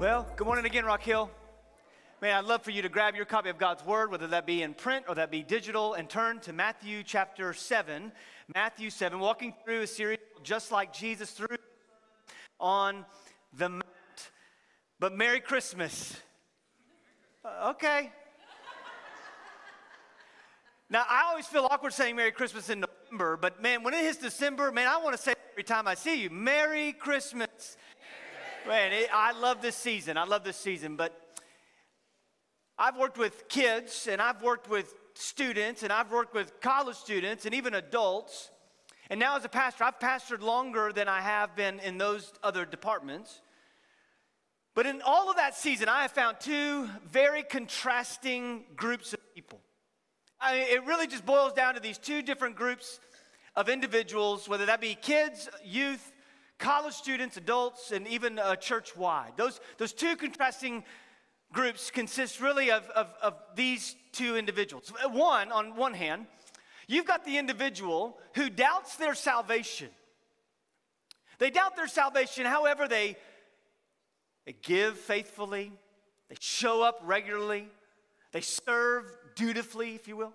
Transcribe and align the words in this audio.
Well, 0.00 0.26
good 0.34 0.46
morning 0.46 0.64
again, 0.64 0.86
Rock 0.86 1.02
Hill. 1.02 1.30
Man, 2.22 2.34
I'd 2.34 2.46
love 2.46 2.62
for 2.62 2.70
you 2.70 2.80
to 2.80 2.88
grab 2.88 3.14
your 3.14 3.26
copy 3.26 3.50
of 3.50 3.58
God's 3.58 3.84
Word, 3.84 4.10
whether 4.10 4.26
that 4.28 4.46
be 4.46 4.62
in 4.62 4.72
print 4.72 5.04
or 5.06 5.14
that 5.16 5.30
be 5.30 5.42
digital, 5.42 5.92
and 5.92 6.08
turn 6.08 6.40
to 6.40 6.54
Matthew 6.54 7.02
chapter 7.02 7.52
7. 7.52 8.10
Matthew 8.54 8.88
7, 8.88 9.20
walking 9.20 9.52
through 9.62 9.82
a 9.82 9.86
series 9.86 10.16
just 10.42 10.72
like 10.72 10.94
Jesus 10.94 11.32
through 11.32 11.58
on 12.58 13.04
the 13.52 13.68
Mount. 13.68 13.84
But 14.98 15.14
Merry 15.14 15.38
Christmas. 15.38 16.16
Uh, 17.44 17.72
okay. 17.72 18.10
Now, 20.88 21.04
I 21.10 21.24
always 21.28 21.46
feel 21.46 21.68
awkward 21.70 21.92
saying 21.92 22.16
Merry 22.16 22.32
Christmas 22.32 22.70
in 22.70 22.86
November, 23.10 23.36
but 23.36 23.60
man, 23.60 23.82
when 23.82 23.92
it 23.92 24.00
hits 24.00 24.16
December, 24.16 24.72
man, 24.72 24.88
I 24.88 24.96
want 24.96 25.14
to 25.14 25.22
say 25.22 25.34
every 25.52 25.62
time 25.62 25.86
I 25.86 25.94
see 25.94 26.22
you, 26.22 26.30
Merry 26.30 26.92
Christmas. 26.94 27.76
Man, 28.66 28.92
it, 28.92 29.08
I 29.12 29.32
love 29.32 29.62
this 29.62 29.76
season. 29.76 30.16
I 30.16 30.24
love 30.24 30.44
this 30.44 30.56
season. 30.56 30.96
But 30.96 31.18
I've 32.78 32.96
worked 32.96 33.18
with 33.18 33.48
kids 33.48 34.06
and 34.10 34.20
I've 34.20 34.42
worked 34.42 34.68
with 34.68 34.94
students 35.14 35.82
and 35.82 35.92
I've 35.92 36.10
worked 36.10 36.34
with 36.34 36.60
college 36.60 36.96
students 36.96 37.46
and 37.46 37.54
even 37.54 37.74
adults. 37.74 38.50
And 39.08 39.18
now, 39.18 39.36
as 39.36 39.44
a 39.44 39.48
pastor, 39.48 39.84
I've 39.84 39.98
pastored 39.98 40.40
longer 40.40 40.92
than 40.92 41.08
I 41.08 41.20
have 41.20 41.56
been 41.56 41.80
in 41.80 41.98
those 41.98 42.32
other 42.42 42.64
departments. 42.64 43.40
But 44.74 44.86
in 44.86 45.02
all 45.04 45.30
of 45.30 45.36
that 45.36 45.56
season, 45.56 45.88
I 45.88 46.02
have 46.02 46.12
found 46.12 46.38
two 46.38 46.88
very 47.10 47.42
contrasting 47.42 48.64
groups 48.76 49.12
of 49.12 49.20
people. 49.34 49.60
I 50.40 50.58
mean, 50.58 50.66
it 50.68 50.84
really 50.84 51.06
just 51.06 51.26
boils 51.26 51.52
down 51.54 51.74
to 51.74 51.80
these 51.80 51.98
two 51.98 52.22
different 52.22 52.56
groups 52.56 53.00
of 53.56 53.68
individuals, 53.68 54.48
whether 54.48 54.66
that 54.66 54.80
be 54.80 54.94
kids, 54.94 55.48
youth, 55.64 56.12
college 56.60 56.94
students, 56.94 57.36
adults, 57.36 57.90
and 57.90 58.06
even 58.06 58.38
uh, 58.38 58.54
church 58.54 58.96
wide. 58.96 59.32
Those, 59.36 59.60
those 59.78 59.92
two 59.92 60.14
contrasting 60.14 60.84
groups 61.52 61.90
consist 61.90 62.40
really 62.40 62.70
of, 62.70 62.88
of, 62.90 63.08
of 63.20 63.34
these 63.56 63.96
two 64.12 64.36
individuals. 64.36 64.92
One, 65.10 65.50
on 65.50 65.74
one 65.74 65.94
hand, 65.94 66.26
you've 66.86 67.06
got 67.06 67.24
the 67.24 67.38
individual 67.38 68.18
who 68.34 68.48
doubts 68.48 68.96
their 68.96 69.14
salvation. 69.14 69.88
They 71.38 71.50
doubt 71.50 71.74
their 71.74 71.88
salvation, 71.88 72.44
however, 72.44 72.86
they, 72.86 73.16
they 74.46 74.54
give 74.62 74.98
faithfully, 74.98 75.72
they 76.28 76.36
show 76.38 76.82
up 76.82 77.00
regularly, 77.02 77.66
they 78.32 78.42
serve 78.42 79.04
dutifully, 79.34 79.94
if 79.94 80.06
you 80.06 80.16
will. 80.16 80.34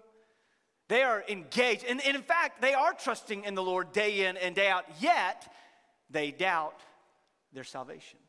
They 0.88 1.04
are 1.04 1.24
engaged. 1.30 1.86
And, 1.88 2.04
and 2.06 2.16
in 2.16 2.22
fact, 2.22 2.62
they 2.62 2.74
are 2.74 2.94
trusting 2.94 3.44
in 3.44 3.56
the 3.56 3.64
Lord 3.64 3.92
day 3.92 4.26
in 4.28 4.38
and 4.38 4.56
day 4.56 4.68
out, 4.68 4.86
yet 5.00 5.48
they 6.10 6.32
doubt 6.32 6.80
their 7.54 7.64
salvation. 7.64 8.20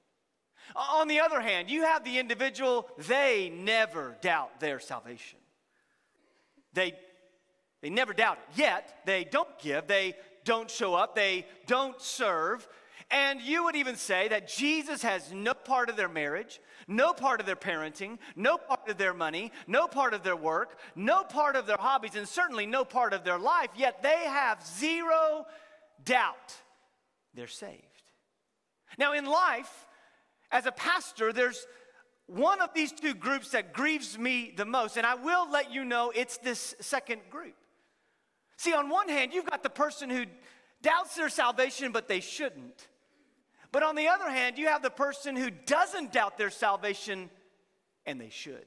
On 0.74 1.08
the 1.08 1.20
other 1.20 1.41
hand, 1.41 1.70
you 1.70 1.83
have 1.83 2.05
the 2.05 2.18
individual, 2.18 2.88
they 3.06 3.52
never 3.55 4.16
doubt 4.20 4.58
their 4.60 4.80
salvation. 4.80 5.38
They, 6.72 6.94
they 7.83 7.91
never 7.91 8.12
doubt 8.12 8.38
it, 8.38 8.58
yet 8.58 9.00
they 9.06 9.24
don't 9.24 9.58
give, 9.60 9.86
they 9.86 10.16
don't 10.44 10.70
show 10.70 10.94
up, 10.94 11.14
they 11.14 11.46
don't 11.66 12.00
serve. 12.00 12.66
And 13.10 13.41
you 13.41 13.64
would 13.64 13.77
even 13.77 13.94
say 13.94 14.28
that 14.28 14.48
Jesus 14.48 15.02
has 15.02 15.33
no 15.33 15.55
part 15.55 15.88
of 15.88 15.96
their 15.96 16.08
marriage, 16.08 16.61
no 16.88 17.12
part 17.12 17.38
of 17.38 17.46
their 17.46 17.55
parenting, 17.55 18.18
no 18.34 18.58
part 18.58 18.88
of 18.88 18.98
their 18.98 19.14
money, 19.14 19.52
no 19.68 19.86
part 19.86 20.12
of 20.12 20.24
their 20.24 20.36
work, 20.36 20.78
no 20.96 21.22
part 21.22 21.55
of 21.55 21.66
their 21.66 21.77
hobbies, 21.78 22.16
and 22.16 22.27
certainly 22.27 22.66
no 22.66 22.84
part 22.84 23.12
of 23.12 23.22
their 23.22 23.38
life, 23.38 23.70
yet 23.77 24.02
they 24.02 24.24
have 24.24 24.66
zero 24.66 25.46
doubt 26.05 26.56
they're 27.37 27.47
saved. 27.47 27.83
Now, 28.98 29.12
in 29.12 29.27
life, 29.27 29.87
as 30.51 30.67
a 30.67 30.73
pastor, 30.73 31.33
there's 31.33 31.67
one 32.27 32.61
of 32.61 32.74
these 32.74 32.92
two 32.92 33.14
groups 33.14 33.51
that 33.51 33.73
grieves 33.73 34.19
me 34.19 34.52
the 34.57 34.64
most, 34.64 34.97
and 34.97 35.07
I 35.07 35.14
will 35.14 35.51
let 35.51 35.73
you 35.73 35.85
know 35.85 36.13
it's 36.14 36.39
this 36.39 36.75
second 36.80 37.20
group. 37.30 37.55
See, 38.57 38.73
on 38.73 38.89
one 38.89 39.08
hand, 39.08 39.33
you've 39.33 39.48
got 39.48 39.63
the 39.63 39.70
person 39.70 40.11
who 40.11 40.25
doubts 40.83 41.14
their 41.14 41.29
salvation, 41.29 41.92
but 41.92 42.08
they 42.08 42.20
shouldn't. 42.20 42.89
But 43.70 43.83
on 43.83 43.95
the 43.95 44.08
other 44.08 44.30
hand, 44.30 44.58
you 44.58 44.69
have 44.69 44.83
the 44.83 44.91
person 44.91 45.36
who 45.36 45.51
doesn't 45.51 46.13
doubt 46.13 46.39
their 46.39 46.51
salvation, 46.51 47.30
and 48.07 48.20
they 48.20 48.30
should. 48.30 48.67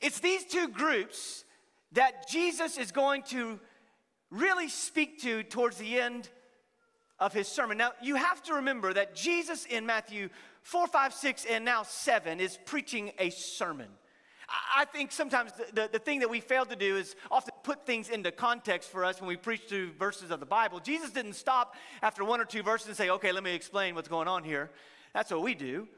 It's 0.00 0.20
these 0.20 0.44
two 0.44 0.68
groups 0.68 1.44
that 1.92 2.28
Jesus 2.28 2.76
is 2.76 2.90
going 2.90 3.22
to 3.24 3.60
really 4.30 4.68
speak 4.68 5.20
to 5.22 5.44
towards 5.44 5.76
the 5.76 6.00
end 6.00 6.28
of 7.18 7.32
his 7.32 7.48
sermon. 7.48 7.78
Now, 7.78 7.92
you 8.02 8.16
have 8.16 8.42
to 8.44 8.54
remember 8.54 8.92
that 8.92 9.14
Jesus 9.14 9.64
in 9.66 9.86
Matthew 9.86 10.28
4, 10.62 10.86
5, 10.86 11.14
6, 11.14 11.44
and 11.46 11.64
now 11.64 11.82
7 11.82 12.40
is 12.40 12.58
preaching 12.64 13.12
a 13.18 13.30
sermon. 13.30 13.88
I 14.76 14.84
think 14.84 15.10
sometimes 15.10 15.52
the, 15.52 15.66
the, 15.72 15.88
the, 15.92 15.98
thing 15.98 16.20
that 16.20 16.28
we 16.28 16.40
fail 16.40 16.66
to 16.66 16.76
do 16.76 16.96
is 16.96 17.16
often 17.30 17.54
put 17.62 17.86
things 17.86 18.10
into 18.10 18.30
context 18.30 18.90
for 18.90 19.04
us 19.04 19.20
when 19.20 19.28
we 19.28 19.36
preach 19.36 19.62
through 19.68 19.92
verses 19.92 20.30
of 20.30 20.38
the 20.38 20.46
Bible. 20.46 20.80
Jesus 20.80 21.10
didn't 21.10 21.32
stop 21.34 21.74
after 22.02 22.24
one 22.24 22.40
or 22.40 22.44
two 22.44 22.62
verses 22.62 22.88
and 22.88 22.96
say, 22.96 23.10
okay, 23.10 23.32
let 23.32 23.42
me 23.42 23.54
explain 23.54 23.94
what's 23.94 24.08
going 24.08 24.28
on 24.28 24.44
here. 24.44 24.70
That's 25.14 25.30
what 25.30 25.42
we 25.42 25.54
do. 25.54 25.88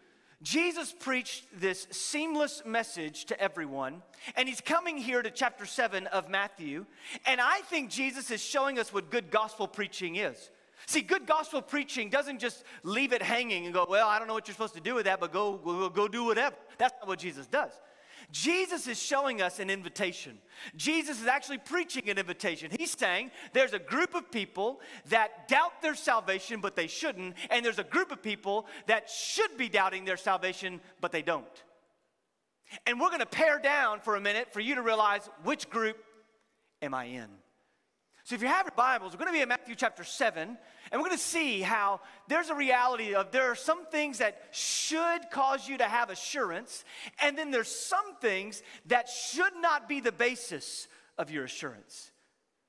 Jesus 0.43 0.95
preached 0.99 1.47
this 1.59 1.87
seamless 1.91 2.63
message 2.67 3.25
to 3.27 3.41
everyone, 3.41 4.03
and 4.37 4.47
he's 4.47 4.61
coming 4.61 4.99
here 4.99 5.23
to 5.23 5.31
chapter 5.31 5.65
7 5.65 6.07
of 6.09 6.29
Matthew. 6.29 6.85
And 7.25 7.41
I 7.41 7.61
think 7.63 7.91
Jesus 7.91 8.31
is 8.31 8.43
showing 8.43 8.79
us 8.79 8.93
what 8.93 9.11
good 9.11 9.31
gospel 9.31 9.67
preaching 9.67 10.17
is. 10.17 10.51
See, 10.87 11.01
good 11.01 11.27
gospel 11.27 11.61
preaching 11.63 12.11
doesn't 12.11 12.39
just 12.39 12.63
leave 12.85 13.13
it 13.13 13.21
hanging 13.21 13.65
and 13.65 13.75
go, 13.75 13.87
well, 13.89 14.09
I 14.09 14.19
don't 14.19 14.29
know 14.29 14.35
what 14.35 14.47
you're 14.47 14.55
supposed 14.55 14.75
to 14.75 14.81
do 14.81 14.95
with 14.95 15.07
that, 15.07 15.19
but 15.19 15.33
go, 15.33 15.57
go, 15.57 15.89
go 15.89 16.07
do 16.07 16.25
whatever. 16.25 16.55
That's 16.79 16.95
not 17.01 17.09
what 17.09 17.19
Jesus 17.19 17.47
does. 17.47 17.73
Jesus 18.31 18.87
is 18.87 19.01
showing 19.01 19.43
us 19.43 19.59
an 19.59 19.69
invitation. 19.69 20.39
Jesus 20.77 21.21
is 21.21 21.27
actually 21.27 21.59
preaching 21.59 22.09
an 22.09 22.19
invitation. 22.19 22.71
He's 22.77 22.97
saying 22.97 23.31
there's 23.53 23.73
a 23.73 23.79
group 23.79 24.15
of 24.15 24.31
people 24.31 24.81
that 25.11 25.49
doubt 25.49 25.83
their 25.83 25.95
salvation, 25.95 26.61
but 26.61 26.77
they 26.77 26.87
shouldn't, 26.87 27.35
and 27.51 27.65
there's 27.65 27.79
a 27.79 27.85
group 27.85 28.13
of 28.13 28.23
people 28.23 28.67
that 28.87 29.11
should 29.11 29.57
be 29.57 29.69
doubting 29.69 30.05
their 30.05 30.17
salvation, 30.17 30.81
but 31.01 31.13
they 31.13 31.23
don't. 31.23 31.45
And 32.87 33.01
we're 33.01 33.11
gonna 33.11 33.27
pare 33.27 33.59
down 33.59 34.01
for 34.01 34.17
a 34.17 34.21
minute 34.21 34.53
for 34.53 34.61
you 34.61 34.77
to 34.77 34.83
realize 34.83 35.29
which 35.45 35.69
group 35.69 35.97
am 36.83 36.95
I 36.95 37.05
in. 37.05 37.29
So 38.27 38.35
if 38.35 38.43
you 38.43 38.49
have 38.49 38.67
your 38.67 38.75
Bibles, 38.75 39.13
we're 39.13 39.19
going 39.19 39.29
to 39.29 39.33
be 39.33 39.43
in 39.43 39.49
Matthew 39.49 39.77
chapter 39.77 40.03
7, 40.03 40.59
and 40.91 41.01
we're 41.01 41.09
going 41.09 41.19
to 41.19 41.25
see 41.25 41.61
how 41.61 42.01
there's 42.29 42.49
a 42.49 42.55
reality 42.55 43.15
of 43.15 43.31
there 43.31 43.51
are 43.51 43.57
some 43.57 43.87
things 43.87 44.19
that 44.19 44.41
should 44.53 45.31
cause 45.31 45.69
you 45.69 45.79
to 45.79 45.85
have 45.85 46.11
assurance, 46.11 46.85
and 47.21 47.37
then 47.37 47.51
there's 47.51 47.69
some 47.69 48.17
things 48.21 48.63
that 48.87 49.09
should 49.09 49.53
not 49.61 49.89
be 49.89 50.01
the 50.01 50.13
basis 50.13 50.89
of 51.19 51.31
your 51.31 51.45
assurance. 51.45 52.11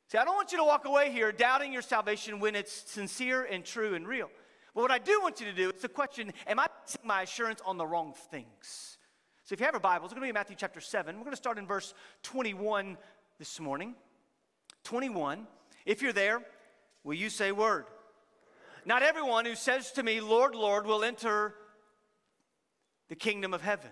See, 0.09 0.17
I 0.17 0.23
don't 0.23 0.35
want 0.35 0.51
you 0.51 0.57
to 0.59 0.63
walk 0.63 0.85
away 0.85 1.11
here 1.11 1.31
doubting 1.31 1.73
your 1.73 1.81
salvation 1.81 2.39
when 2.39 2.55
it's 2.55 2.89
sincere 2.89 3.43
and 3.43 3.65
true 3.65 3.93
and 3.93 4.07
real. 4.07 4.29
But 4.73 4.81
what 4.81 4.91
I 4.91 4.99
do 4.99 5.19
want 5.21 5.39
you 5.39 5.47
to 5.47 5.53
do 5.53 5.69
is 5.69 5.81
the 5.81 5.89
question 5.89 6.31
Am 6.45 6.59
I 6.59 6.67
basing 6.85 7.01
my 7.03 7.23
assurance 7.23 7.61
on 7.65 7.77
the 7.77 7.85
wrong 7.85 8.13
things? 8.31 8.97
So 9.43 9.53
if 9.53 9.59
you 9.59 9.65
have 9.65 9.75
a 9.75 9.79
Bible, 9.79 10.03
we're 10.03 10.09
going 10.09 10.21
to 10.21 10.27
be 10.27 10.33
Matthew 10.33 10.55
chapter 10.57 10.81
7. 10.81 11.15
We're 11.15 11.23
going 11.23 11.31
to 11.31 11.37
start 11.37 11.57
in 11.57 11.65
verse 11.65 11.93
21 12.23 12.97
this 13.39 13.59
morning. 13.59 13.95
21. 14.83 15.47
If 15.85 16.01
you're 16.01 16.13
there, 16.13 16.41
will 17.03 17.13
you 17.13 17.29
say 17.29 17.51
word? 17.51 17.85
Not 18.87 19.03
everyone 19.03 19.43
who 19.43 19.55
says 19.55 19.91
to 19.91 20.01
me, 20.01 20.21
Lord, 20.21 20.55
Lord, 20.55 20.85
will 20.87 21.03
enter 21.03 21.53
the 23.09 23.17
kingdom 23.17 23.53
of 23.53 23.61
heaven, 23.61 23.89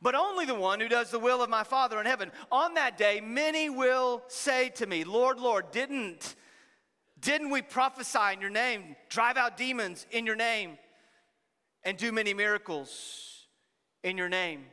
but 0.00 0.14
only 0.14 0.46
the 0.46 0.54
one 0.54 0.80
who 0.80 0.88
does 0.88 1.10
the 1.10 1.18
will 1.18 1.42
of 1.42 1.50
my 1.50 1.64
Father 1.64 2.00
in 2.00 2.06
heaven. 2.06 2.32
On 2.50 2.72
that 2.74 2.96
day, 2.96 3.20
many 3.20 3.68
will 3.68 4.22
say 4.28 4.70
to 4.76 4.86
me, 4.86 5.04
Lord, 5.04 5.38
Lord, 5.38 5.70
didn't, 5.70 6.34
didn't 7.20 7.50
we 7.50 7.60
prophesy 7.60 8.32
in 8.32 8.40
your 8.40 8.48
name, 8.48 8.96
drive 9.10 9.36
out 9.36 9.58
demons 9.58 10.06
in 10.10 10.24
your 10.24 10.36
name, 10.36 10.78
and 11.82 11.98
do 11.98 12.10
many 12.10 12.32
miracles 12.32 13.48
in 14.02 14.16
your 14.16 14.30
name? 14.30 14.64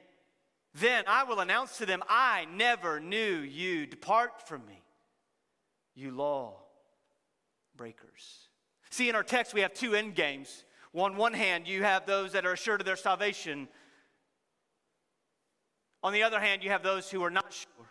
Then 0.73 1.03
I 1.05 1.25
will 1.25 1.41
announce 1.41 1.79
to 1.79 1.85
them, 1.85 2.01
I 2.07 2.45
never 2.45 3.01
knew 3.01 3.39
you. 3.39 3.87
Depart 3.87 4.47
from 4.47 4.65
me 4.65 4.81
you 5.95 6.11
law 6.11 6.61
breakers. 7.75 8.44
See, 8.95 9.09
in 9.09 9.15
our 9.15 9.23
text, 9.23 9.53
we 9.53 9.59
have 9.59 9.73
two 9.73 9.93
end 9.93 10.15
games. 10.15 10.63
On 10.93 11.17
one 11.17 11.33
hand, 11.33 11.67
you 11.67 11.83
have 11.83 12.05
those 12.05 12.31
that 12.31 12.45
are 12.45 12.53
assured 12.53 12.79
of 12.79 12.85
their 12.85 12.95
salvation. 12.95 13.67
On 16.01 16.13
the 16.13 16.23
other 16.23 16.39
hand, 16.39 16.63
you 16.63 16.69
have 16.69 16.81
those 16.81 17.11
who 17.11 17.21
are 17.21 17.29
not 17.29 17.51
sure. 17.51 17.89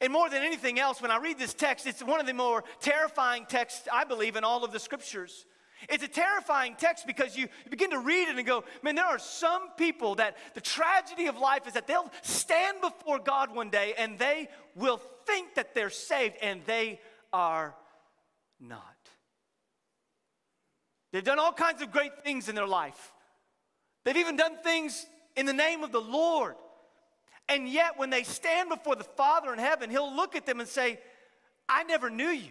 And 0.00 0.12
more 0.12 0.30
than 0.30 0.44
anything 0.44 0.78
else, 0.78 1.02
when 1.02 1.10
I 1.10 1.16
read 1.16 1.40
this 1.40 1.54
text, 1.54 1.88
it's 1.88 2.04
one 2.04 2.20
of 2.20 2.26
the 2.28 2.34
more 2.34 2.62
terrifying 2.78 3.46
texts, 3.48 3.88
I 3.92 4.04
believe, 4.04 4.36
in 4.36 4.44
all 4.44 4.62
of 4.62 4.70
the 4.70 4.78
scriptures. 4.78 5.44
It's 5.88 6.04
a 6.04 6.08
terrifying 6.08 6.76
text 6.78 7.04
because 7.04 7.36
you, 7.36 7.48
begin 7.68 7.90
to 7.90 7.98
read 7.98 8.28
it 8.28 8.36
and 8.36 8.46
go, 8.46 8.62
man, 8.84 8.94
there 8.94 9.04
are 9.04 9.18
some 9.18 9.70
people 9.76 10.14
that 10.14 10.36
the 10.54 10.60
tragedy 10.60 11.26
of 11.26 11.36
life 11.38 11.66
is 11.66 11.72
that 11.72 11.88
they'll 11.88 12.12
stand 12.22 12.80
before 12.80 13.18
God 13.18 13.52
one 13.52 13.70
day 13.70 13.94
and 13.98 14.20
they 14.20 14.46
will 14.76 15.02
think 15.26 15.56
that 15.56 15.74
they're 15.74 15.90
saved 15.90 16.36
and 16.40 16.60
they 16.64 17.00
are 17.32 17.74
not. 18.60 18.93
They've 21.14 21.22
done 21.22 21.38
all 21.38 21.52
kinds 21.52 21.80
of 21.80 21.92
great 21.92 22.24
things 22.24 22.48
in 22.48 22.56
their 22.56 22.66
life, 22.66 23.12
They've 24.04 24.16
even 24.16 24.36
done 24.36 24.56
things 24.64 25.06
in 25.36 25.46
the 25.46 25.52
name 25.52 25.84
of 25.84 25.92
the 25.92 26.00
Lord. 26.00 26.56
And 27.48 27.68
yet, 27.68 27.98
when 27.98 28.10
they 28.10 28.24
stand 28.24 28.68
before 28.68 28.96
the 28.96 29.04
Father 29.04 29.52
in 29.52 29.60
heaven, 29.60 29.90
He'll 29.90 30.12
look 30.12 30.34
at 30.34 30.44
them 30.44 30.58
and 30.58 30.68
say, 30.68 30.98
I 31.68 31.84
never 31.84 32.10
knew 32.10 32.30
you. 32.30 32.50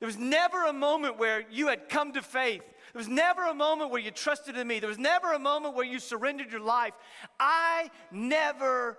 There 0.00 0.06
was 0.06 0.16
never 0.16 0.64
a 0.64 0.72
moment 0.72 1.18
where 1.18 1.44
you 1.50 1.68
had 1.68 1.90
come 1.90 2.12
to 2.12 2.22
faith. 2.22 2.62
There 2.92 3.00
was 3.00 3.08
never 3.08 3.44
a 3.46 3.54
moment 3.54 3.90
where 3.90 4.00
you 4.00 4.12
trusted 4.12 4.56
in 4.56 4.66
me. 4.66 4.80
There 4.80 4.88
was 4.88 4.98
never 4.98 5.32
a 5.32 5.38
moment 5.38 5.74
where 5.74 5.84
you 5.84 5.98
surrendered 5.98 6.50
your 6.50 6.60
life. 6.60 6.94
I 7.38 7.90
never 8.10 8.96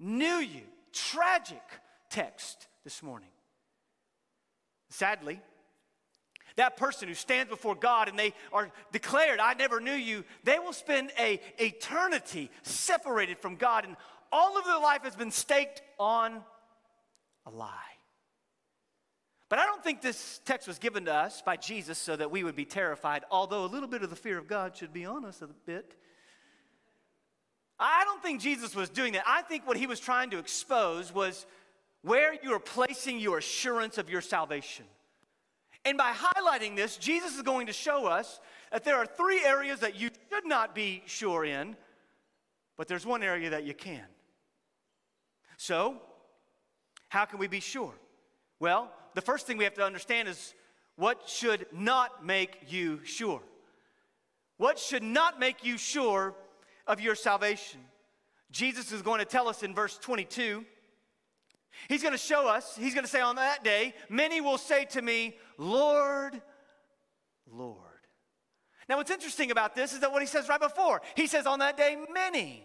knew 0.00 0.36
you. 0.36 0.62
Tragic 0.92 1.62
text 2.08 2.66
this 2.84 3.02
morning. 3.02 3.30
Sadly, 4.88 5.40
that 6.58 6.76
person 6.76 7.08
who 7.08 7.14
stands 7.14 7.48
before 7.48 7.74
God 7.74 8.08
and 8.08 8.18
they 8.18 8.34
are 8.52 8.70
declared, 8.92 9.40
I 9.40 9.54
never 9.54 9.80
knew 9.80 9.92
you, 9.92 10.24
they 10.44 10.58
will 10.58 10.72
spend 10.72 11.10
a 11.18 11.40
eternity 11.56 12.50
separated 12.62 13.38
from 13.38 13.56
God, 13.56 13.84
and 13.84 13.96
all 14.30 14.58
of 14.58 14.64
their 14.64 14.78
life 14.78 15.02
has 15.04 15.16
been 15.16 15.30
staked 15.30 15.82
on 15.98 16.42
a 17.46 17.50
lie. 17.50 17.70
But 19.48 19.60
I 19.60 19.64
don't 19.64 19.82
think 19.82 20.02
this 20.02 20.40
text 20.44 20.68
was 20.68 20.78
given 20.78 21.06
to 21.06 21.14
us 21.14 21.40
by 21.40 21.56
Jesus 21.56 21.96
so 21.96 22.16
that 22.16 22.30
we 22.30 22.44
would 22.44 22.56
be 22.56 22.66
terrified, 22.66 23.24
although 23.30 23.64
a 23.64 23.66
little 23.66 23.88
bit 23.88 24.02
of 24.02 24.10
the 24.10 24.16
fear 24.16 24.36
of 24.36 24.46
God 24.46 24.76
should 24.76 24.92
be 24.92 25.06
on 25.06 25.24
us 25.24 25.40
a 25.40 25.46
bit. 25.46 25.96
I 27.78 28.02
don't 28.04 28.22
think 28.22 28.40
Jesus 28.40 28.74
was 28.74 28.90
doing 28.90 29.12
that. 29.12 29.22
I 29.26 29.42
think 29.42 29.66
what 29.66 29.76
he 29.76 29.86
was 29.86 30.00
trying 30.00 30.30
to 30.30 30.38
expose 30.38 31.14
was 31.14 31.46
where 32.02 32.34
you 32.42 32.52
are 32.52 32.60
placing 32.60 33.20
your 33.20 33.38
assurance 33.38 33.96
of 33.96 34.10
your 34.10 34.20
salvation. 34.20 34.84
And 35.84 35.96
by 35.96 36.12
highlighting 36.12 36.76
this, 36.76 36.96
Jesus 36.96 37.36
is 37.36 37.42
going 37.42 37.68
to 37.68 37.72
show 37.72 38.06
us 38.06 38.40
that 38.72 38.84
there 38.84 38.96
are 38.96 39.06
three 39.06 39.44
areas 39.44 39.80
that 39.80 39.98
you 39.98 40.10
should 40.30 40.46
not 40.46 40.74
be 40.74 41.02
sure 41.06 41.44
in, 41.44 41.76
but 42.76 42.88
there's 42.88 43.06
one 43.06 43.22
area 43.22 43.50
that 43.50 43.64
you 43.64 43.74
can. 43.74 44.04
So, 45.56 45.96
how 47.08 47.24
can 47.24 47.38
we 47.38 47.48
be 47.48 47.60
sure? 47.60 47.94
Well, 48.60 48.92
the 49.14 49.20
first 49.20 49.46
thing 49.46 49.56
we 49.56 49.64
have 49.64 49.74
to 49.74 49.84
understand 49.84 50.28
is 50.28 50.54
what 50.96 51.28
should 51.28 51.66
not 51.72 52.24
make 52.24 52.58
you 52.68 53.04
sure? 53.04 53.42
What 54.56 54.78
should 54.78 55.02
not 55.02 55.38
make 55.38 55.64
you 55.64 55.78
sure 55.78 56.34
of 56.86 57.00
your 57.00 57.14
salvation? 57.14 57.80
Jesus 58.50 58.92
is 58.92 59.02
going 59.02 59.20
to 59.20 59.24
tell 59.24 59.48
us 59.48 59.62
in 59.62 59.74
verse 59.74 59.98
22 59.98 60.64
He's 61.88 62.02
going 62.02 62.12
to 62.12 62.18
show 62.18 62.48
us, 62.48 62.76
he's 62.76 62.94
going 62.94 63.04
to 63.04 63.10
say 63.10 63.20
on 63.20 63.36
that 63.36 63.62
day, 63.62 63.94
many 64.08 64.40
will 64.40 64.58
say 64.58 64.84
to 64.86 65.02
me, 65.02 65.36
Lord, 65.56 66.40
Lord. 67.50 67.78
Now, 68.88 68.96
what's 68.96 69.10
interesting 69.10 69.50
about 69.50 69.74
this 69.74 69.92
is 69.92 70.00
that 70.00 70.10
what 70.10 70.22
he 70.22 70.26
says 70.26 70.48
right 70.48 70.60
before, 70.60 71.02
he 71.14 71.26
says 71.26 71.46
on 71.46 71.58
that 71.58 71.76
day, 71.76 71.96
many. 72.12 72.64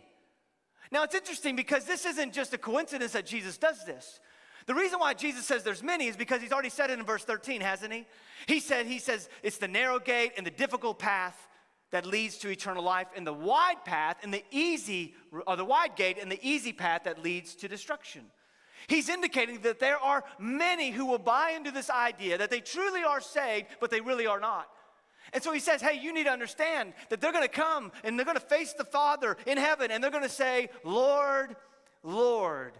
Now, 0.91 1.03
it's 1.03 1.15
interesting 1.15 1.55
because 1.55 1.85
this 1.85 2.05
isn't 2.05 2.33
just 2.33 2.53
a 2.53 2.57
coincidence 2.57 3.11
that 3.11 3.25
Jesus 3.25 3.57
does 3.57 3.83
this. 3.85 4.19
The 4.65 4.73
reason 4.73 4.99
why 4.99 5.13
Jesus 5.13 5.45
says 5.45 5.63
there's 5.63 5.83
many 5.83 6.07
is 6.07 6.15
because 6.15 6.41
he's 6.41 6.53
already 6.53 6.69
said 6.69 6.89
it 6.89 6.97
in 6.97 7.05
verse 7.05 7.25
13, 7.25 7.61
hasn't 7.61 7.91
he? 7.91 8.05
He 8.47 8.59
said, 8.59 8.85
he 8.85 8.99
says, 8.99 9.27
it's 9.41 9.57
the 9.57 9.67
narrow 9.67 9.99
gate 9.99 10.33
and 10.37 10.45
the 10.45 10.51
difficult 10.51 10.99
path 10.99 11.47
that 11.91 12.05
leads 12.05 12.37
to 12.39 12.49
eternal 12.49 12.83
life, 12.83 13.07
and 13.15 13.27
the 13.27 13.33
wide 13.33 13.85
path 13.85 14.17
and 14.23 14.33
the 14.33 14.43
easy, 14.49 15.13
or 15.45 15.55
the 15.55 15.65
wide 15.65 15.95
gate 15.95 16.17
and 16.19 16.31
the 16.31 16.39
easy 16.41 16.73
path 16.73 17.03
that 17.03 17.21
leads 17.21 17.53
to 17.53 17.67
destruction. 17.67 18.23
He's 18.87 19.09
indicating 19.09 19.61
that 19.61 19.79
there 19.79 19.97
are 19.97 20.23
many 20.39 20.91
who 20.91 21.05
will 21.05 21.19
buy 21.19 21.53
into 21.55 21.71
this 21.71 21.89
idea 21.89 22.37
that 22.37 22.49
they 22.49 22.59
truly 22.59 23.03
are 23.03 23.21
saved, 23.21 23.67
but 23.79 23.91
they 23.91 24.01
really 24.01 24.27
are 24.27 24.39
not. 24.39 24.67
And 25.31 25.41
so 25.41 25.51
he 25.51 25.59
says, 25.59 25.81
Hey, 25.81 25.99
you 25.99 26.13
need 26.13 26.25
to 26.25 26.31
understand 26.31 26.93
that 27.09 27.21
they're 27.21 27.31
gonna 27.31 27.47
come 27.47 27.91
and 28.03 28.17
they're 28.17 28.25
gonna 28.25 28.39
face 28.39 28.73
the 28.73 28.83
Father 28.83 29.37
in 29.45 29.57
heaven 29.57 29.91
and 29.91 30.03
they're 30.03 30.11
gonna 30.11 30.29
say, 30.29 30.69
Lord, 30.83 31.55
Lord. 32.03 32.73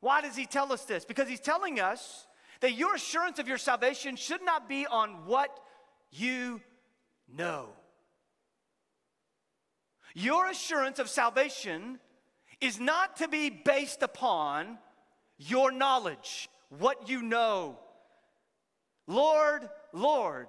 Why 0.00 0.22
does 0.22 0.36
he 0.36 0.46
tell 0.46 0.72
us 0.72 0.84
this? 0.84 1.04
Because 1.04 1.28
he's 1.28 1.40
telling 1.40 1.78
us 1.80 2.26
that 2.60 2.72
your 2.72 2.94
assurance 2.94 3.38
of 3.38 3.48
your 3.48 3.58
salvation 3.58 4.16
should 4.16 4.42
not 4.42 4.68
be 4.68 4.86
on 4.86 5.26
what 5.26 5.50
you 6.10 6.60
know. 7.34 7.70
Your 10.14 10.48
assurance 10.48 10.98
of 10.98 11.08
salvation 11.08 12.00
is 12.60 12.80
not 12.80 13.16
to 13.16 13.28
be 13.28 13.50
based 13.50 14.02
upon 14.02 14.78
your 15.40 15.72
knowledge, 15.72 16.48
what 16.78 17.08
you 17.08 17.22
know. 17.22 17.78
Lord, 19.06 19.68
Lord. 19.92 20.48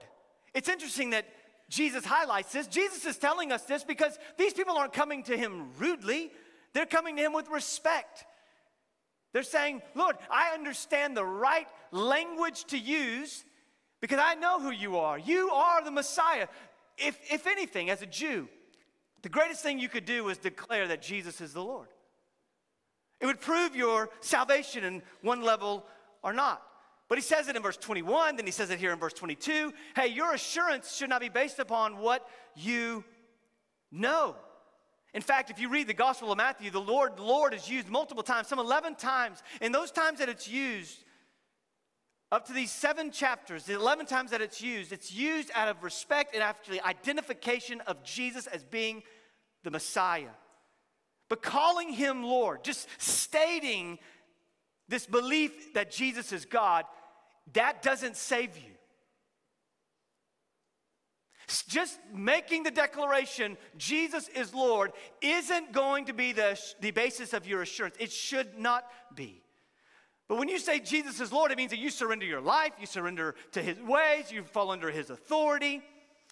It's 0.54 0.70
interesting 0.70 1.12
that 1.12 1.26
Jesus 1.70 2.06
highlights 2.06 2.52
this. 2.52 2.68
Jesus 2.68 3.06
is 3.06 3.18
telling 3.18 3.52
us 3.52 3.64
this 3.64 3.84
because 3.84 4.20
these 4.38 4.54
people 4.54 4.78
aren't 4.78 4.94
coming 4.94 5.24
to 5.24 5.38
him 5.38 5.70
rudely, 5.80 6.32
they're 6.74 6.86
coming 6.86 7.16
to 7.16 7.22
him 7.22 7.34
with 7.34 7.50
respect. 7.50 8.26
They're 9.34 9.44
saying, 9.44 9.82
Lord, 9.96 10.18
I 10.30 10.54
understand 10.54 11.16
the 11.16 11.26
right 11.26 11.68
language 11.92 12.66
to 12.66 12.78
use 12.78 13.46
because 14.02 14.20
I 14.22 14.36
know 14.36 14.60
who 14.60 14.72
you 14.72 14.98
are. 14.98 15.18
You 15.18 15.50
are 15.52 15.84
the 15.84 15.92
Messiah. 15.92 16.48
If, 16.98 17.18
if 17.32 17.48
anything, 17.48 17.90
as 17.90 18.02
a 18.02 18.06
Jew, 18.06 18.50
the 19.22 19.30
greatest 19.30 19.64
thing 19.64 19.80
you 19.80 19.88
could 19.88 20.06
do 20.06 20.26
was 20.26 20.38
declare 20.38 20.88
that 20.90 21.02
Jesus 21.02 21.40
is 21.40 21.54
the 21.54 21.64
Lord. 21.64 21.88
It 23.22 23.26
would 23.26 23.40
prove 23.40 23.76
your 23.76 24.10
salvation 24.20 24.84
in 24.84 25.02
one 25.22 25.42
level 25.42 25.86
or 26.24 26.34
not. 26.34 26.62
But 27.08 27.18
he 27.18 27.22
says 27.22 27.48
it 27.48 27.56
in 27.56 27.62
verse 27.62 27.78
21, 27.78 28.38
then 28.38 28.46
he 28.46 28.52
says 28.52 28.70
it 28.70 28.80
here 28.80 28.94
in 28.94 29.00
verse 29.00 29.14
22. 29.14 29.74
Hey, 29.96 30.08
your 30.08 30.34
assurance 30.34 30.96
should 30.96 31.10
not 31.10 31.22
be 31.22 31.30
based 31.30 31.60
upon 31.60 31.98
what 31.98 32.28
you 32.56 33.04
know. 33.92 34.36
In 35.14 35.22
fact, 35.22 35.50
if 35.50 35.60
you 35.60 35.70
read 35.70 35.88
the 35.88 35.94
Gospel 35.94 36.32
of 36.32 36.38
Matthew, 36.38 36.72
the 36.72 36.80
Lord, 36.80 37.20
Lord 37.20 37.54
is 37.54 37.70
used 37.70 37.90
multiple 37.90 38.24
times, 38.24 38.48
some 38.48 38.60
11 38.60 38.96
times. 38.96 39.44
And 39.60 39.76
those 39.76 39.92
times 39.92 40.20
that 40.20 40.30
it's 40.30 40.48
used, 40.48 41.04
up 42.32 42.48
to 42.48 42.54
these 42.54 42.72
seven 42.72 43.12
chapters, 43.12 43.66
the 43.66 43.74
11 43.74 44.06
times 44.06 44.32
that 44.32 44.40
it's 44.40 44.62
used, 44.62 44.94
it's 44.94 45.12
used 45.12 45.52
out 45.54 45.68
of 45.68 45.84
respect 45.84 46.34
and 46.34 46.42
actually 46.42 46.80
identification 46.82 47.82
of 47.82 48.04
Jesus 48.04 48.48
as 48.48 48.64
being 48.64 49.04
the 49.64 49.72
Messiah. 49.72 50.30
But 51.32 51.42
calling 51.42 51.94
him 51.94 52.24
Lord, 52.24 52.62
just 52.62 52.90
stating 52.98 54.00
this 54.90 55.06
belief 55.06 55.74
that 55.76 55.90
Jesus 55.90 56.34
is 56.34 56.44
God, 56.44 56.84
that 57.54 57.82
doesn't 57.82 58.18
save 58.18 58.58
you. 58.58 58.74
Just 61.70 61.98
making 62.14 62.64
the 62.64 62.70
declaration, 62.70 63.56
Jesus 63.78 64.28
is 64.28 64.54
Lord, 64.54 64.92
isn't 65.22 65.72
going 65.72 66.04
to 66.08 66.14
be 66.14 66.34
the, 66.34 66.60
the 66.82 66.92
basis 66.92 67.32
of 67.32 67.48
your 67.48 67.62
assurance. 67.62 67.96
It 67.98 68.12
should 68.12 68.60
not 68.60 68.84
be. 69.16 69.42
But 70.28 70.38
when 70.38 70.50
you 70.50 70.60
say 70.60 70.82
Jesus 70.82 71.22
is 71.22 71.32
Lord, 71.32 71.54
it 71.54 71.58
means 71.58 71.72
that 71.72 71.80
you 71.80 71.92
surrender 71.92 72.26
your 72.26 72.42
life, 72.42 72.74
you 72.78 72.88
surrender 72.88 73.36
to 73.54 73.62
his 73.62 73.80
ways, 73.80 74.34
you 74.34 74.44
fall 74.44 74.70
under 74.70 74.92
his 74.92 75.10
authority. 75.10 75.82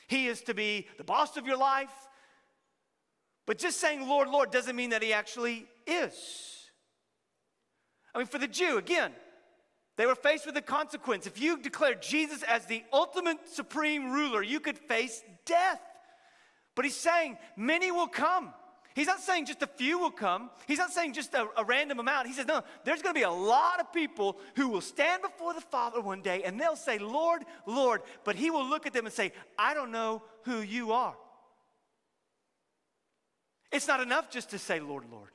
He 0.09 0.27
is 0.27 0.41
to 0.41 0.53
be 0.53 0.88
the 0.97 1.05
boss 1.05 1.38
of 1.38 1.47
your 1.47 1.57
life. 1.57 2.08
But 3.49 3.57
just 3.57 3.79
saying 3.79 4.07
Lord, 4.07 4.29
Lord 4.29 4.51
doesn't 4.51 4.75
mean 4.75 4.91
that 4.91 5.01
he 5.01 5.11
actually 5.11 5.65
is. 5.87 6.69
I 8.13 8.19
mean, 8.19 8.27
for 8.27 8.37
the 8.37 8.47
Jew, 8.47 8.77
again, 8.77 9.11
they 9.97 10.05
were 10.05 10.13
faced 10.13 10.45
with 10.45 10.55
a 10.57 10.61
consequence. 10.61 11.25
If 11.25 11.41
you 11.41 11.57
declare 11.57 11.95
Jesus 11.95 12.43
as 12.43 12.67
the 12.67 12.83
ultimate 12.93 13.37
supreme 13.51 14.11
ruler, 14.11 14.43
you 14.43 14.59
could 14.59 14.77
face 14.77 15.23
death. 15.47 15.81
But 16.75 16.85
he's 16.85 16.95
saying 16.95 17.39
many 17.57 17.89
will 17.89 18.07
come. 18.07 18.53
He's 18.93 19.07
not 19.07 19.19
saying 19.19 19.47
just 19.47 19.63
a 19.63 19.67
few 19.67 19.97
will 19.97 20.11
come. 20.11 20.51
He's 20.67 20.77
not 20.77 20.91
saying 20.91 21.13
just 21.13 21.33
a, 21.33 21.47
a 21.57 21.63
random 21.63 21.97
amount. 21.99 22.27
He 22.27 22.33
says, 22.33 22.45
no, 22.45 22.61
there's 22.85 23.01
going 23.01 23.15
to 23.15 23.19
be 23.19 23.23
a 23.23 23.31
lot 23.31 23.79
of 23.79 23.91
people 23.91 24.37
who 24.57 24.67
will 24.67 24.79
stand 24.79 25.23
before 25.23 25.55
the 25.55 25.61
Father 25.61 26.01
one 26.01 26.21
day 26.21 26.43
and 26.43 26.61
they'll 26.61 26.75
say, 26.75 26.99
Lord, 26.99 27.41
Lord. 27.65 28.01
But 28.25 28.35
he 28.35 28.51
will 28.51 28.69
look 28.69 28.85
at 28.85 28.93
them 28.93 29.07
and 29.07 29.13
say, 29.13 29.31
I 29.57 29.73
don't 29.73 29.91
know 29.91 30.21
who 30.43 30.59
you 30.59 30.91
are. 30.91 31.15
It's 33.71 33.88
not 33.88 34.01
enough 34.01 34.29
just 34.29 34.49
to 34.51 34.59
say, 34.59 34.79
Lord, 34.79 35.05
Lord. 35.11 35.29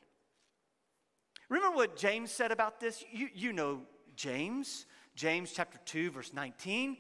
Remember 1.48 1.76
what 1.76 1.96
James 1.96 2.30
said 2.30 2.50
about 2.50 2.80
this? 2.80 3.04
You, 3.12 3.28
you 3.34 3.52
know 3.52 3.82
James, 4.16 4.86
James 5.14 5.52
chapter 5.52 5.78
2, 5.84 6.10
verse 6.10 6.32
19. 6.32 6.96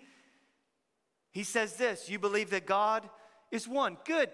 He 1.30 1.42
says 1.42 1.74
this 1.74 2.08
You 2.08 2.18
believe 2.18 2.50
that 2.50 2.66
God 2.66 3.08
is 3.50 3.66
one. 3.66 3.96
Good. 4.04 4.30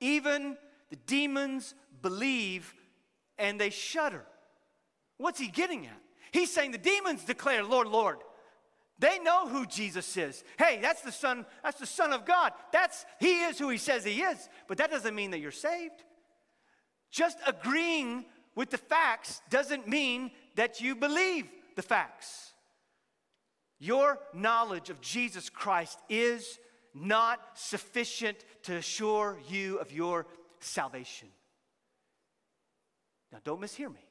Even 0.00 0.56
the 0.90 0.96
demons 0.96 1.74
believe 2.02 2.74
and 3.38 3.60
they 3.60 3.70
shudder. 3.70 4.24
What's 5.18 5.38
he 5.38 5.48
getting 5.48 5.86
at? 5.86 6.00
He's 6.32 6.52
saying 6.52 6.72
the 6.72 6.78
demons 6.78 7.24
declare, 7.24 7.62
Lord, 7.62 7.88
Lord. 7.88 8.18
They 8.98 9.18
know 9.18 9.48
who 9.48 9.66
Jesus 9.66 10.16
is. 10.16 10.44
Hey, 10.56 10.78
that's 10.80 11.02
the 11.02 11.12
son, 11.12 11.46
that's 11.62 11.80
the 11.80 11.86
son 11.86 12.12
of 12.12 12.24
God. 12.24 12.52
That's 12.72 13.04
he 13.18 13.42
is 13.42 13.58
who 13.58 13.68
he 13.68 13.78
says 13.78 14.04
he 14.04 14.22
is. 14.22 14.48
But 14.68 14.78
that 14.78 14.90
doesn't 14.90 15.14
mean 15.14 15.32
that 15.32 15.40
you're 15.40 15.50
saved. 15.50 16.04
Just 17.14 17.38
agreeing 17.46 18.24
with 18.56 18.70
the 18.70 18.78
facts 18.78 19.40
doesn't 19.48 19.86
mean 19.86 20.32
that 20.56 20.80
you 20.80 20.96
believe 20.96 21.46
the 21.76 21.82
facts. 21.82 22.54
Your 23.78 24.18
knowledge 24.32 24.90
of 24.90 25.00
Jesus 25.00 25.48
Christ 25.48 25.96
is 26.08 26.58
not 26.92 27.38
sufficient 27.54 28.38
to 28.64 28.74
assure 28.74 29.38
you 29.48 29.78
of 29.78 29.92
your 29.92 30.26
salvation. 30.58 31.28
Now, 33.30 33.38
don't 33.44 33.60
mishear 33.60 33.94
me. 33.94 34.04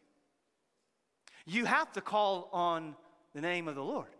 You 1.46 1.66
have 1.66 1.92
to 1.94 2.02
call 2.02 2.48
on 2.54 2.96
the 3.36 3.42
name 3.42 3.68
of 3.68 3.76
the 3.76 3.84
Lord. 3.84 4.16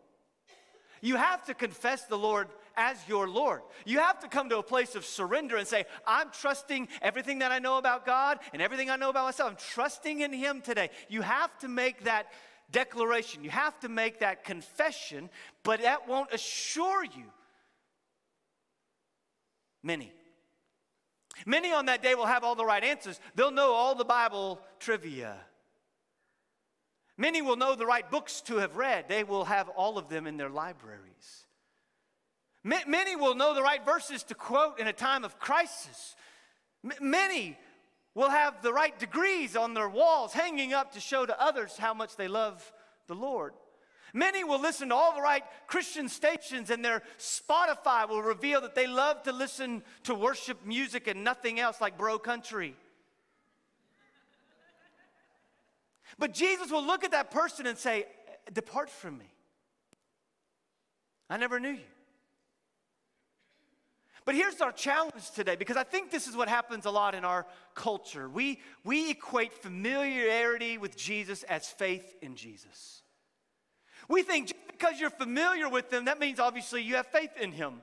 You 1.00 1.16
have 1.16 1.46
to 1.46 1.54
confess 1.54 2.04
the 2.04 2.18
Lord 2.18 2.50
as 2.76 2.98
your 3.08 3.28
Lord. 3.28 3.62
You 3.86 4.00
have 4.00 4.20
to 4.20 4.28
come 4.28 4.50
to 4.50 4.58
a 4.58 4.64
place 4.64 4.96
of 4.96 5.06
surrender 5.06 5.58
and 5.58 5.68
say, 5.68 5.86
I'm 6.06 6.30
trusting 6.32 6.88
everything 7.02 7.40
that 7.40 7.52
I 7.52 7.60
know 7.60 7.78
about 7.78 8.06
God 8.06 8.40
and 8.54 8.62
everything 8.62 8.90
I 8.90 8.96
know 8.96 9.10
about 9.10 9.26
myself. 9.26 9.52
I'm 9.52 9.58
trusting 9.58 10.22
in 10.22 10.34
Him 10.34 10.62
today. 10.62 10.90
You 11.10 11.22
have 11.22 11.58
to 11.60 11.68
make 11.68 12.06
that 12.06 12.28
declaration. 12.72 13.44
You 13.44 13.50
have 13.52 13.80
to 13.82 13.90
make 13.90 14.20
that 14.20 14.44
confession, 14.44 15.30
but 15.64 15.82
that 15.82 16.08
won't 16.08 16.34
assure 16.34 17.04
you. 17.04 17.26
Many. 19.82 20.12
Many 21.46 21.74
on 21.74 21.88
that 21.88 22.02
day 22.02 22.16
will 22.16 22.26
have 22.26 22.44
all 22.44 22.56
the 22.56 22.66
right 22.66 22.84
answers. 22.84 23.20
They'll 23.36 23.52
know 23.52 23.74
all 23.74 23.96
the 23.96 24.06
Bible 24.06 24.60
trivia. 24.80 25.38
Many 27.18 27.42
will 27.42 27.56
know 27.56 27.76
the 27.76 27.86
right 27.86 28.10
books 28.10 28.42
to 28.42 28.58
have 28.58 28.76
read. 28.76 29.08
They 29.08 29.24
will 29.24 29.46
have 29.46 29.70
all 29.70 29.98
of 29.98 30.10
them 30.10 30.26
in 30.26 30.38
their 30.38 30.50
libraries. 30.50 31.46
Many 32.64 33.16
will 33.16 33.36
know 33.36 33.54
the 33.54 33.62
right 33.62 33.84
verses 33.84 34.24
to 34.24 34.36
quote 34.36 34.80
in 34.80 34.88
a 34.88 34.94
time 34.94 35.26
of 35.26 35.38
crisis. 35.38 36.16
Many 37.02 37.58
will 38.16 38.30
have 38.30 38.62
the 38.62 38.72
right 38.72 38.98
degrees 38.98 39.56
on 39.56 39.74
their 39.74 39.90
walls 39.90 40.34
hanging 40.34 40.74
up 40.74 40.94
to 40.94 41.00
show 41.00 41.26
to 41.26 41.42
others 41.42 41.78
how 41.78 41.94
much 41.94 42.16
they 42.16 42.28
love 42.28 42.72
the 43.08 43.16
Lord. 43.16 43.54
Many 44.14 44.44
will 44.44 44.62
listen 44.62 44.90
to 44.90 44.96
all 44.96 45.16
the 45.16 45.22
right 45.22 45.44
Christian 45.66 46.08
stations, 46.08 46.70
and 46.70 46.86
their 46.86 47.02
Spotify 47.18 48.08
will 48.08 48.22
reveal 48.22 48.62
that 48.62 48.76
they 48.76 48.86
love 48.86 49.24
to 49.24 49.32
listen 49.32 49.82
to 50.04 50.14
worship 50.14 50.64
music 50.66 51.08
and 51.08 51.24
nothing 51.24 51.60
else 51.60 51.82
like 51.82 51.98
bro 51.98 52.20
country. 52.20 52.76
But 56.20 56.34
Jesus 56.34 56.72
will 56.72 56.86
look 56.86 57.04
at 57.04 57.12
that 57.12 57.32
person 57.32 57.66
and 57.66 57.78
say, 57.78 58.06
Depart 58.54 58.92
from 58.92 59.18
me. 59.18 59.34
I 61.30 61.38
never 61.38 61.60
knew 61.60 61.72
you. 61.72 61.93
But 64.26 64.36
here's 64.36 64.62
our 64.62 64.72
challenge 64.72 65.32
today 65.32 65.56
because 65.56 65.78
I 65.78 65.84
think 65.84 66.12
this 66.12 66.28
is 66.28 66.36
what 66.36 66.48
happens 66.48 66.86
a 66.86 66.92
lot 66.92 67.16
in 67.16 67.26
our 67.26 67.46
culture. 67.76 68.30
We, 68.30 68.60
we 68.84 69.12
equate 69.12 69.54
familiarity 69.54 70.78
with 70.78 70.96
Jesus 70.96 71.44
as 71.44 71.68
faith 71.68 72.16
in 72.22 72.36
Jesus. 72.36 73.02
We 74.08 74.24
think 74.24 74.48
just 74.48 74.68
because 74.68 75.00
you're 75.00 75.10
familiar 75.10 75.70
with 75.70 75.92
him, 75.92 76.06
that 76.06 76.20
means 76.20 76.40
obviously 76.40 76.82
you 76.82 76.96
have 76.96 77.08
faith 77.08 77.32
in 77.40 77.52
him. 77.52 77.82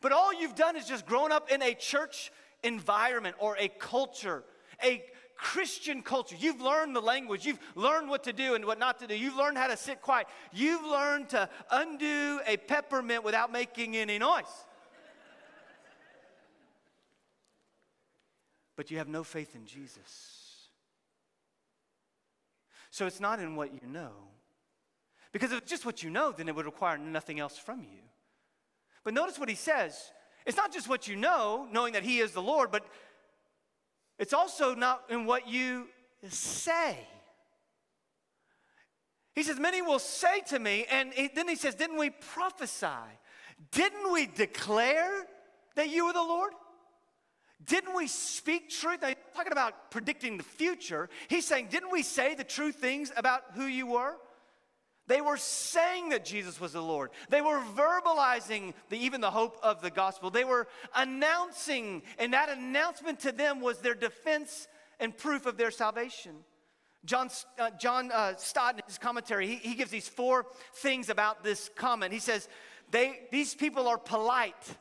But 0.00 0.12
all 0.12 0.32
you've 0.32 0.54
done 0.54 0.76
is 0.76 0.86
just 0.86 1.06
grown 1.06 1.32
up 1.32 1.50
in 1.50 1.62
a 1.62 1.74
church 1.74 2.32
environment 2.62 3.36
or 3.38 3.56
a 3.58 3.68
culture, 3.68 4.44
a 4.82 5.02
Christian 5.36 6.02
culture. 6.02 6.36
You've 6.38 6.60
learned 6.60 6.94
the 6.94 7.00
language. 7.00 7.44
You've 7.44 7.58
learned 7.74 8.08
what 8.08 8.24
to 8.24 8.32
do 8.32 8.54
and 8.54 8.64
what 8.64 8.78
not 8.78 9.00
to 9.00 9.08
do. 9.08 9.16
You've 9.16 9.36
learned 9.36 9.58
how 9.58 9.66
to 9.66 9.76
sit 9.76 10.00
quiet. 10.00 10.28
You've 10.52 10.84
learned 10.84 11.30
to 11.30 11.48
undo 11.70 12.40
a 12.46 12.56
peppermint 12.56 13.24
without 13.24 13.50
making 13.50 13.96
any 13.96 14.18
noise. 14.18 14.44
But 18.82 18.90
you 18.90 18.98
have 18.98 19.06
no 19.06 19.22
faith 19.22 19.54
in 19.54 19.64
Jesus. 19.64 20.66
So 22.90 23.06
it's 23.06 23.20
not 23.20 23.38
in 23.38 23.54
what 23.54 23.72
you 23.72 23.88
know. 23.88 24.10
Because 25.30 25.52
if 25.52 25.58
it's 25.58 25.70
just 25.70 25.86
what 25.86 26.02
you 26.02 26.10
know, 26.10 26.32
then 26.32 26.48
it 26.48 26.56
would 26.56 26.66
require 26.66 26.98
nothing 26.98 27.38
else 27.38 27.56
from 27.56 27.84
you. 27.84 28.02
But 29.04 29.14
notice 29.14 29.38
what 29.38 29.48
he 29.48 29.54
says. 29.54 30.10
It's 30.46 30.56
not 30.56 30.72
just 30.72 30.88
what 30.88 31.06
you 31.06 31.14
know, 31.14 31.68
knowing 31.70 31.92
that 31.92 32.02
he 32.02 32.18
is 32.18 32.32
the 32.32 32.42
Lord, 32.42 32.72
but 32.72 32.84
it's 34.18 34.32
also 34.32 34.74
not 34.74 35.04
in 35.10 35.26
what 35.26 35.46
you 35.46 35.86
say. 36.28 36.98
He 39.36 39.44
says, 39.44 39.60
Many 39.60 39.80
will 39.80 40.00
say 40.00 40.40
to 40.48 40.58
me, 40.58 40.86
and 40.90 41.12
then 41.36 41.46
he 41.46 41.54
says, 41.54 41.76
Didn't 41.76 41.98
we 41.98 42.10
prophesy? 42.10 42.88
Didn't 43.70 44.12
we 44.12 44.26
declare 44.26 45.24
that 45.76 45.88
you 45.88 46.06
were 46.06 46.12
the 46.12 46.18
Lord? 46.18 46.52
Didn't 47.64 47.94
we 47.94 48.06
speak 48.06 48.70
truth? 48.70 49.02
Now, 49.02 49.12
talking 49.34 49.52
about 49.52 49.90
predicting 49.90 50.36
the 50.36 50.42
future. 50.42 51.08
He's 51.28 51.46
saying, 51.46 51.68
didn't 51.70 51.92
we 51.92 52.02
say 52.02 52.34
the 52.34 52.44
true 52.44 52.72
things 52.72 53.12
about 53.16 53.42
who 53.54 53.66
you 53.66 53.86
were? 53.86 54.16
They 55.08 55.20
were 55.20 55.36
saying 55.36 56.10
that 56.10 56.24
Jesus 56.24 56.60
was 56.60 56.72
the 56.72 56.80
Lord. 56.80 57.10
They 57.28 57.40
were 57.40 57.60
verbalizing 57.74 58.72
the, 58.88 58.96
even 58.96 59.20
the 59.20 59.30
hope 59.30 59.58
of 59.62 59.82
the 59.82 59.90
gospel. 59.90 60.30
They 60.30 60.44
were 60.44 60.68
announcing, 60.94 62.02
and 62.18 62.32
that 62.32 62.48
announcement 62.48 63.20
to 63.20 63.32
them 63.32 63.60
was 63.60 63.78
their 63.78 63.94
defense 63.94 64.68
and 65.00 65.16
proof 65.16 65.46
of 65.46 65.56
their 65.56 65.70
salvation. 65.70 66.36
John, 67.04 67.30
uh, 67.58 67.70
John 67.80 68.12
uh, 68.12 68.36
Stott, 68.36 68.76
in 68.76 68.82
his 68.86 68.98
commentary, 68.98 69.48
he, 69.48 69.56
he 69.56 69.74
gives 69.74 69.90
these 69.90 70.08
four 70.08 70.46
things 70.76 71.08
about 71.08 71.42
this 71.42 71.68
comment. 71.74 72.12
He 72.12 72.20
says, 72.20 72.48
they, 72.90 73.20
These 73.32 73.54
people 73.56 73.88
are 73.88 73.98
polite, 73.98 74.76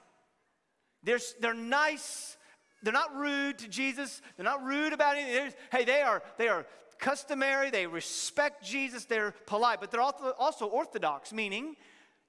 they're, 1.04 1.20
they're 1.40 1.56
nice, 1.56 2.38
they're 2.84 2.94
not 2.94 3.16
rude 3.16 3.60
to 3.60 3.68
Jesus. 3.68 4.22
They're 4.36 4.44
not 4.44 4.64
rude 4.64 4.94
about 4.94 5.18
anything. 5.18 5.54
Hey, 5.72 5.86
they 5.86 6.02
are, 6.02 6.24
they 6.38 6.48
are 6.48 6.66
customary. 6.98 7.70
They 7.70 7.88
respect 7.88 8.64
Jesus. 8.64 9.06
They're 9.06 9.34
polite, 9.46 9.80
but 9.80 9.92
they're 9.92 10.02
also 10.02 10.66
orthodox, 10.68 11.34
meaning 11.34 11.76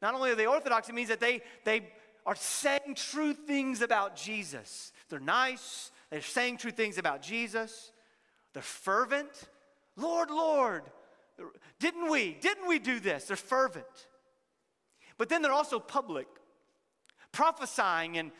not 0.00 0.14
only 0.14 0.32
are 0.32 0.34
they 0.34 0.46
orthodox, 0.46 0.88
it 0.88 0.94
means 0.94 1.08
that 1.08 1.20
they, 1.20 1.42
they 1.64 1.88
are 2.26 2.34
saying 2.34 2.96
true 2.96 3.32
things 3.32 3.82
about 3.82 4.16
Jesus. 4.16 4.92
They're 5.08 5.20
nice. 5.20 5.90
They're 6.10 6.20
saying 6.20 6.58
true 6.58 6.72
things 6.72 6.98
about 6.98 7.22
Jesus. 7.22 7.92
They're 8.52 8.62
fervent. 8.62 9.48
Lord, 9.96 10.30
Lord, 10.30 10.82
didn't 11.78 12.10
we? 12.10 12.36
Didn't 12.40 12.68
we 12.68 12.78
do 12.78 13.00
this? 13.00 13.24
They're 13.24 13.36
fervent. 13.36 13.86
But 15.18 15.28
then 15.28 15.42
they're 15.42 15.52
also 15.52 15.78
public, 15.78 16.26
prophesying 17.30 18.18
and 18.18 18.32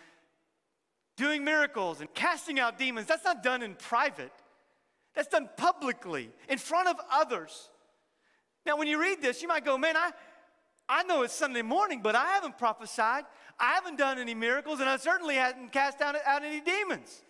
doing 1.23 1.45
miracles 1.45 2.01
and 2.01 2.13
casting 2.15 2.59
out 2.59 2.79
demons, 2.79 3.07
that's 3.07 3.25
not 3.25 3.45
done 3.45 3.63
in 3.63 3.77
private. 3.77 4.33
That's 5.15 5.29
done 5.29 5.49
publicly, 5.57 6.31
in 6.49 6.59
front 6.59 6.89
of 6.89 6.97
others. 7.13 7.71
Now, 8.67 8.77
when 8.77 8.89
you 8.89 9.01
read 9.01 9.23
this, 9.23 9.41
you 9.41 9.47
might 9.47 9.65
go, 9.65 9.79
man, 9.79 9.97
I, 9.97 10.11
I 10.89 11.05
know 11.05 11.23
it's 11.23 11.33
Sunday 11.33 11.63
morning, 11.63 12.01
but 12.03 12.17
I 12.17 12.27
haven't 12.27 12.59
prophesied. 12.59 13.25
I 13.57 13.75
haven't 13.75 13.99
done 13.99 14.19
any 14.19 14.35
miracles, 14.35 14.81
and 14.81 14.89
I 14.89 14.97
certainly 14.97 15.37
haven't 15.37 15.71
cast 15.71 16.01
out, 16.01 16.17
out 16.27 16.43
any 16.43 16.61
demons. 16.61 17.23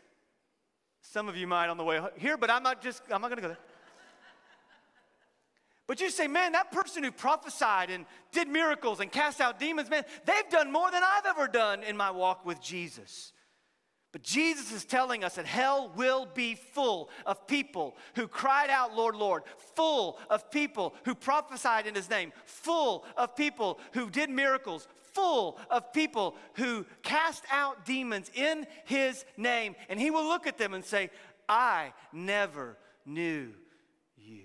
Some 1.02 1.28
of 1.28 1.36
you 1.36 1.46
might 1.46 1.68
on 1.68 1.76
the 1.76 1.84
way 1.84 2.00
here, 2.16 2.38
but 2.38 2.48
I'm 2.48 2.62
not 2.62 2.80
just, 2.82 3.02
I'm 3.10 3.20
not 3.20 3.28
going 3.28 3.36
to 3.36 3.42
go 3.42 3.48
there. 3.48 3.58
But 5.86 6.00
you 6.00 6.08
say, 6.08 6.28
man, 6.28 6.52
that 6.52 6.72
person 6.72 7.02
who 7.02 7.10
prophesied 7.10 7.90
and 7.90 8.06
did 8.30 8.48
miracles 8.48 9.00
and 9.00 9.12
cast 9.12 9.42
out 9.42 9.60
demons, 9.60 9.90
man, 9.90 10.04
they've 10.24 10.48
done 10.48 10.72
more 10.72 10.90
than 10.90 11.02
I've 11.04 11.26
ever 11.26 11.46
done 11.46 11.82
in 11.82 11.94
my 11.94 12.10
walk 12.10 12.46
with 12.46 12.62
Jesus. 12.62 13.32
But 14.12 14.22
Jesus 14.22 14.70
is 14.72 14.84
telling 14.84 15.24
us 15.24 15.36
that 15.36 15.46
hell 15.46 15.90
will 15.96 16.26
be 16.26 16.54
full 16.54 17.08
of 17.24 17.46
people 17.46 17.96
who 18.14 18.28
cried 18.28 18.68
out, 18.68 18.94
Lord, 18.94 19.16
Lord, 19.16 19.42
full 19.74 20.18
of 20.28 20.50
people 20.50 20.94
who 21.04 21.14
prophesied 21.14 21.86
in 21.86 21.94
his 21.94 22.10
name, 22.10 22.30
full 22.44 23.06
of 23.16 23.34
people 23.34 23.80
who 23.92 24.10
did 24.10 24.28
miracles, 24.28 24.86
full 25.14 25.58
of 25.70 25.94
people 25.94 26.36
who 26.54 26.84
cast 27.02 27.44
out 27.50 27.86
demons 27.86 28.30
in 28.34 28.66
his 28.84 29.24
name. 29.38 29.74
And 29.88 29.98
he 29.98 30.10
will 30.10 30.24
look 30.24 30.46
at 30.46 30.58
them 30.58 30.74
and 30.74 30.84
say, 30.84 31.08
I 31.48 31.94
never 32.12 32.76
knew 33.06 33.48
you. 34.16 34.44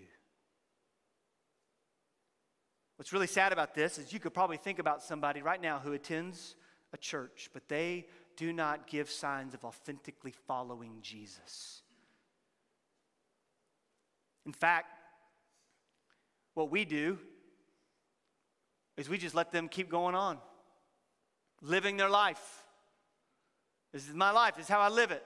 What's 2.96 3.12
really 3.12 3.28
sad 3.28 3.52
about 3.52 3.76
this 3.76 3.98
is 3.98 4.14
you 4.14 4.20
could 4.22 4.34
probably 4.34 4.58
think 4.58 4.80
about 4.80 5.04
somebody 5.04 5.42
right 5.42 5.62
now 5.62 5.80
who 5.80 5.92
attends 5.92 6.56
a 6.94 6.98
church, 6.98 7.50
but 7.54 7.68
they 7.68 8.08
do 8.38 8.54
not 8.54 8.88
give 8.88 9.10
signs 9.10 9.54
of 9.54 9.66
authentically 9.66 10.34
following 10.48 11.00
Jesus. 11.02 11.82
In 14.46 14.54
fact, 14.54 14.88
what 16.54 16.72
we 16.72 16.86
do 16.86 17.18
is 18.96 19.10
we 19.10 19.18
just 19.18 19.36
let 19.36 19.52
them 19.52 19.68
keep 19.68 19.90
going 19.90 20.16
on, 20.16 20.38
living 21.62 21.98
their 21.98 22.10
life. 22.10 22.64
This 23.92 24.08
is 24.08 24.14
my 24.16 24.32
life, 24.32 24.56
this 24.56 24.66
is 24.66 24.70
how 24.70 24.80
I 24.80 24.90
live 24.90 25.12
it. 25.12 25.24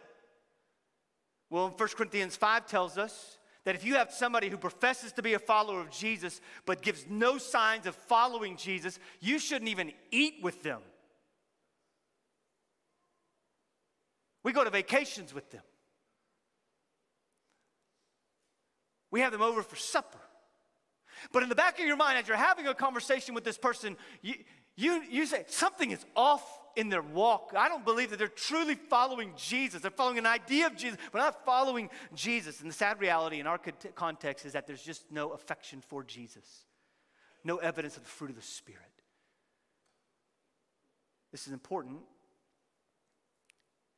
Well, 1.50 1.74
1 1.76 1.90
Corinthians 1.90 2.36
5 2.38 2.66
tells 2.66 2.98
us 2.98 3.38
that 3.66 3.76
if 3.76 3.86
you 3.86 3.96
have 3.96 4.12
somebody 4.12 4.50
who 4.50 4.58
professes 4.58 5.12
to 5.14 5.22
be 5.22 5.34
a 5.34 5.40
follower 5.40 5.82
of 5.82 5.92
Jesus 5.92 6.42
but 6.66 6.82
gives 6.82 7.06
no 7.10 7.38
signs 7.38 7.86
of 7.86 7.94
following 7.96 8.56
Jesus, 8.56 9.00
you 9.20 9.38
shouldn't 9.38 9.70
even 9.70 9.92
eat 10.12 10.36
with 10.42 10.64
them. 10.64 10.82
We 14.44 14.54
go 14.54 14.64
to 14.64 14.70
vacations 14.70 15.34
with 15.34 15.50
them. 15.52 15.62
We 19.12 19.20
have 19.20 19.32
them 19.32 19.42
over 19.42 19.62
for 19.62 19.76
supper. 19.76 20.20
But 21.32 21.44
in 21.44 21.50
the 21.50 21.56
back 21.56 21.80
of 21.80 21.86
your 21.86 21.98
mind, 21.98 22.18
as 22.18 22.28
you're 22.28 22.38
having 22.38 22.68
a 22.68 22.74
conversation 22.74 23.36
with 23.36 23.44
this 23.44 23.58
person, 23.58 23.98
you, 24.22 24.36
you, 24.76 25.04
you 25.10 25.26
say, 25.26 25.44
something 25.48 25.92
is 25.92 26.04
off 26.16 26.44
in 26.76 26.90
their 26.90 27.02
walk. 27.02 27.54
I 27.56 27.68
don't 27.68 27.84
believe 27.84 28.10
that 28.12 28.20
they're 28.20 28.28
truly 28.28 28.76
following 28.76 29.34
Jesus. 29.36 29.82
They're 29.82 29.92
following 29.92 30.18
an 30.18 30.26
idea 30.26 30.68
of 30.68 30.76
Jesus, 30.76 30.98
but 31.12 31.20
not 31.20 31.46
following 31.46 31.90
Jesus. 32.16 32.62
And 32.62 32.70
the 32.70 32.74
sad 32.74 33.00
reality 33.00 33.40
in 33.40 33.48
our 33.48 33.60
context 33.96 34.46
is 34.46 34.54
that 34.54 34.66
there's 34.66 34.82
just 34.82 35.12
no 35.12 35.32
affection 35.32 35.82
for 35.82 36.04
Jesus, 36.04 36.66
no 37.44 37.58
evidence 37.58 37.98
of 37.98 38.04
the 38.04 38.10
fruit 38.10 38.30
of 38.30 38.38
the 38.38 38.42
Spirit. 38.42 38.82
This 41.32 41.48
is 41.48 41.54
important. 41.54 42.00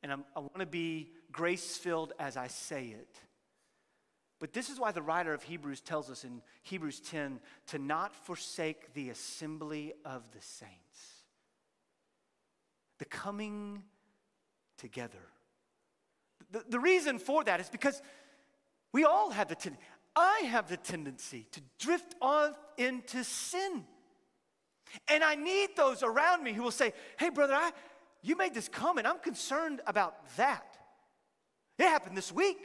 And 0.04 0.12
I'm, 0.12 0.24
i 0.36 0.40
want 0.40 0.60
to 0.60 0.66
be 0.66 1.10
grace 1.32 1.78
filled 1.78 2.12
as 2.20 2.36
I 2.36 2.46
say 2.46 2.88
it. 2.88 3.18
But 4.38 4.52
this 4.52 4.68
is 4.68 4.78
why 4.78 4.92
the 4.92 5.00
writer 5.00 5.32
of 5.32 5.42
Hebrews 5.42 5.80
tells 5.80 6.10
us 6.10 6.24
in 6.24 6.42
Hebrews 6.62 7.00
10 7.00 7.40
to 7.68 7.78
not 7.78 8.14
forsake 8.14 8.92
the 8.92 9.08
assembly 9.08 9.94
of 10.04 10.30
the 10.32 10.42
saints, 10.42 11.24
the 12.98 13.06
coming 13.06 13.82
together. 14.76 15.30
The, 16.50 16.62
the 16.68 16.80
reason 16.80 17.18
for 17.18 17.42
that 17.44 17.58
is 17.60 17.70
because 17.70 18.02
we 18.92 19.04
all 19.04 19.30
have 19.30 19.48
the 19.48 19.54
tendency, 19.54 19.86
I 20.14 20.40
have 20.50 20.68
the 20.68 20.76
tendency 20.76 21.46
to 21.52 21.62
drift 21.78 22.14
off 22.20 22.58
into 22.76 23.24
sin. 23.24 23.84
And 25.08 25.24
I 25.24 25.34
need 25.34 25.70
those 25.76 26.02
around 26.02 26.44
me 26.44 26.52
who 26.52 26.62
will 26.62 26.70
say, 26.70 26.92
hey, 27.18 27.30
brother, 27.30 27.54
I, 27.54 27.72
you 28.24 28.36
made 28.36 28.54
this 28.54 28.68
comment. 28.68 29.06
I'm 29.06 29.18
concerned 29.18 29.82
about 29.86 30.16
that. 30.36 30.78
It 31.78 31.84
happened 31.84 32.16
this 32.16 32.32
week. 32.32 32.58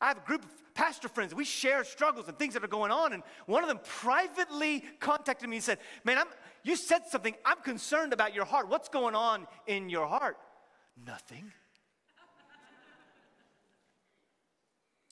I 0.00 0.08
have 0.08 0.18
a 0.18 0.26
group 0.26 0.44
of 0.44 0.50
pastor 0.74 1.08
friends. 1.08 1.32
We 1.32 1.44
share 1.44 1.84
struggles 1.84 2.26
and 2.26 2.36
things 2.36 2.54
that 2.54 2.64
are 2.64 2.68
going 2.68 2.90
on. 2.90 3.12
And 3.12 3.22
one 3.46 3.62
of 3.62 3.68
them 3.68 3.78
privately 3.84 4.82
contacted 4.98 5.48
me 5.48 5.58
and 5.58 5.64
said, 5.64 5.78
Man, 6.04 6.18
I'm, 6.18 6.26
you 6.64 6.74
said 6.74 7.02
something. 7.08 7.34
I'm 7.44 7.58
concerned 7.58 8.12
about 8.12 8.34
your 8.34 8.44
heart. 8.44 8.68
What's 8.68 8.88
going 8.88 9.14
on 9.14 9.46
in 9.68 9.88
your 9.88 10.06
heart? 10.06 10.36
Nothing. 11.06 11.52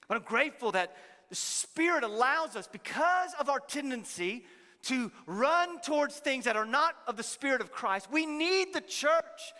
but 0.08 0.16
I'm 0.16 0.24
grateful 0.24 0.72
that 0.72 0.96
the 1.28 1.36
Spirit 1.36 2.02
allows 2.02 2.56
us, 2.56 2.66
because 2.66 3.34
of 3.38 3.48
our 3.48 3.60
tendency 3.60 4.46
to 4.84 5.10
run 5.26 5.80
towards 5.80 6.16
things 6.16 6.44
that 6.44 6.56
are 6.56 6.64
not 6.64 6.94
of 7.06 7.16
the 7.16 7.22
Spirit 7.22 7.60
of 7.60 7.72
Christ. 7.72 8.08
We 8.10 8.26
need 8.26 8.72
the 8.72 8.80
church. 8.80 9.52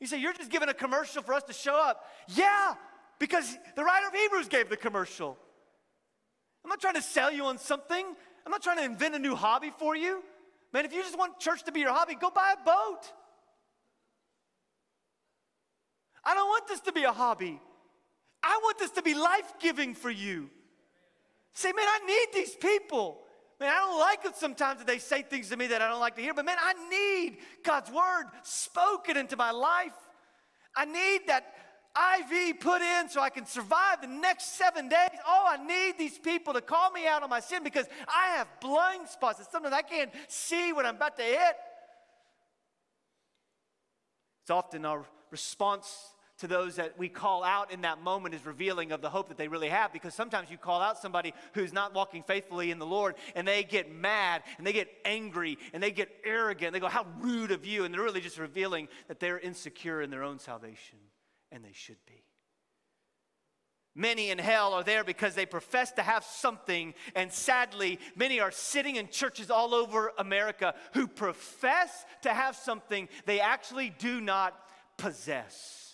You 0.00 0.06
say, 0.06 0.18
You're 0.18 0.32
just 0.32 0.50
giving 0.50 0.68
a 0.68 0.74
commercial 0.74 1.22
for 1.22 1.34
us 1.34 1.42
to 1.44 1.52
show 1.52 1.74
up. 1.74 2.04
Yeah, 2.28 2.74
because 3.18 3.56
the 3.76 3.84
writer 3.84 4.06
of 4.06 4.14
Hebrews 4.14 4.48
gave 4.48 4.68
the 4.68 4.76
commercial. 4.76 5.36
I'm 6.64 6.68
not 6.68 6.80
trying 6.80 6.94
to 6.94 7.02
sell 7.02 7.32
you 7.32 7.44
on 7.44 7.58
something, 7.58 8.04
I'm 8.44 8.50
not 8.50 8.62
trying 8.62 8.78
to 8.78 8.84
invent 8.84 9.14
a 9.14 9.18
new 9.18 9.34
hobby 9.34 9.70
for 9.78 9.96
you. 9.96 10.22
Man, 10.72 10.84
if 10.84 10.92
you 10.92 11.02
just 11.02 11.18
want 11.18 11.38
church 11.40 11.64
to 11.64 11.72
be 11.72 11.80
your 11.80 11.92
hobby, 11.92 12.14
go 12.14 12.30
buy 12.30 12.54
a 12.58 12.64
boat. 12.64 13.12
I 16.24 16.34
don't 16.34 16.48
want 16.48 16.68
this 16.68 16.80
to 16.80 16.92
be 16.92 17.04
a 17.04 17.12
hobby. 17.12 17.60
I 18.42 18.58
want 18.62 18.78
this 18.78 18.90
to 18.92 19.02
be 19.02 19.14
life 19.14 19.52
giving 19.58 19.94
for 19.94 20.10
you. 20.10 20.48
Say, 21.54 21.72
man, 21.72 21.86
I 21.86 22.06
need 22.06 22.26
these 22.32 22.54
people. 22.54 23.18
Man, 23.60 23.68
I 23.68 23.76
don't 23.76 23.98
like 23.98 24.24
it 24.24 24.36
sometimes 24.36 24.78
that 24.78 24.86
they 24.86 24.98
say 24.98 25.20
things 25.20 25.50
to 25.50 25.56
me 25.56 25.66
that 25.66 25.82
I 25.82 25.88
don't 25.88 26.00
like 26.00 26.16
to 26.16 26.22
hear, 26.22 26.32
but 26.32 26.46
man, 26.46 26.56
I 26.58 26.72
need 26.88 27.38
God's 27.62 27.90
word 27.90 28.24
spoken 28.42 29.18
into 29.18 29.36
my 29.36 29.50
life. 29.50 29.92
I 30.74 30.86
need 30.86 31.20
that 31.26 31.52
IV 31.94 32.60
put 32.60 32.80
in 32.80 33.10
so 33.10 33.20
I 33.20 33.28
can 33.28 33.44
survive 33.44 34.00
the 34.00 34.06
next 34.06 34.56
seven 34.56 34.88
days. 34.88 35.10
Oh, 35.26 35.46
I 35.46 35.62
need 35.62 35.98
these 35.98 36.18
people 36.18 36.54
to 36.54 36.62
call 36.62 36.90
me 36.90 37.06
out 37.06 37.22
on 37.22 37.28
my 37.28 37.40
sin 37.40 37.62
because 37.62 37.86
I 38.08 38.36
have 38.36 38.48
blind 38.62 39.08
spots 39.08 39.40
and 39.40 39.48
sometimes 39.52 39.74
I 39.74 39.82
can't 39.82 40.10
see 40.28 40.72
what 40.72 40.86
I'm 40.86 40.96
about 40.96 41.16
to 41.18 41.22
hit. 41.22 41.56
It's 44.42 44.50
often 44.50 44.86
our 44.86 45.04
response 45.30 46.14
to 46.40 46.46
those 46.46 46.76
that 46.76 46.98
we 46.98 47.08
call 47.08 47.44
out 47.44 47.70
in 47.70 47.82
that 47.82 48.02
moment 48.02 48.34
is 48.34 48.44
revealing 48.46 48.92
of 48.92 49.02
the 49.02 49.10
hope 49.10 49.28
that 49.28 49.36
they 49.36 49.48
really 49.48 49.68
have 49.68 49.92
because 49.92 50.14
sometimes 50.14 50.50
you 50.50 50.56
call 50.56 50.80
out 50.80 50.98
somebody 50.98 51.34
who's 51.52 51.72
not 51.72 51.94
walking 51.94 52.22
faithfully 52.22 52.70
in 52.70 52.78
the 52.78 52.86
Lord 52.86 53.14
and 53.34 53.46
they 53.46 53.62
get 53.62 53.92
mad 53.92 54.42
and 54.58 54.66
they 54.66 54.72
get 54.72 54.88
angry 55.04 55.58
and 55.72 55.82
they 55.82 55.90
get 55.90 56.10
arrogant. 56.24 56.72
They 56.72 56.80
go, 56.80 56.88
How 56.88 57.06
rude 57.20 57.50
of 57.50 57.64
you. 57.64 57.84
And 57.84 57.94
they're 57.94 58.02
really 58.02 58.20
just 58.20 58.38
revealing 58.38 58.88
that 59.08 59.20
they're 59.20 59.38
insecure 59.38 60.00
in 60.00 60.10
their 60.10 60.22
own 60.22 60.38
salvation 60.38 60.98
and 61.52 61.64
they 61.64 61.72
should 61.72 62.04
be. 62.06 62.24
Many 63.94 64.30
in 64.30 64.38
hell 64.38 64.72
are 64.72 64.84
there 64.84 65.04
because 65.04 65.34
they 65.34 65.46
profess 65.46 65.90
to 65.92 66.02
have 66.02 66.24
something, 66.24 66.94
and 67.16 67.32
sadly, 67.32 67.98
many 68.14 68.38
are 68.38 68.52
sitting 68.52 68.96
in 68.96 69.08
churches 69.08 69.50
all 69.50 69.74
over 69.74 70.12
America 70.16 70.74
who 70.94 71.08
profess 71.08 72.06
to 72.22 72.32
have 72.32 72.54
something 72.54 73.08
they 73.26 73.40
actually 73.40 73.92
do 73.98 74.20
not 74.20 74.54
possess. 74.96 75.89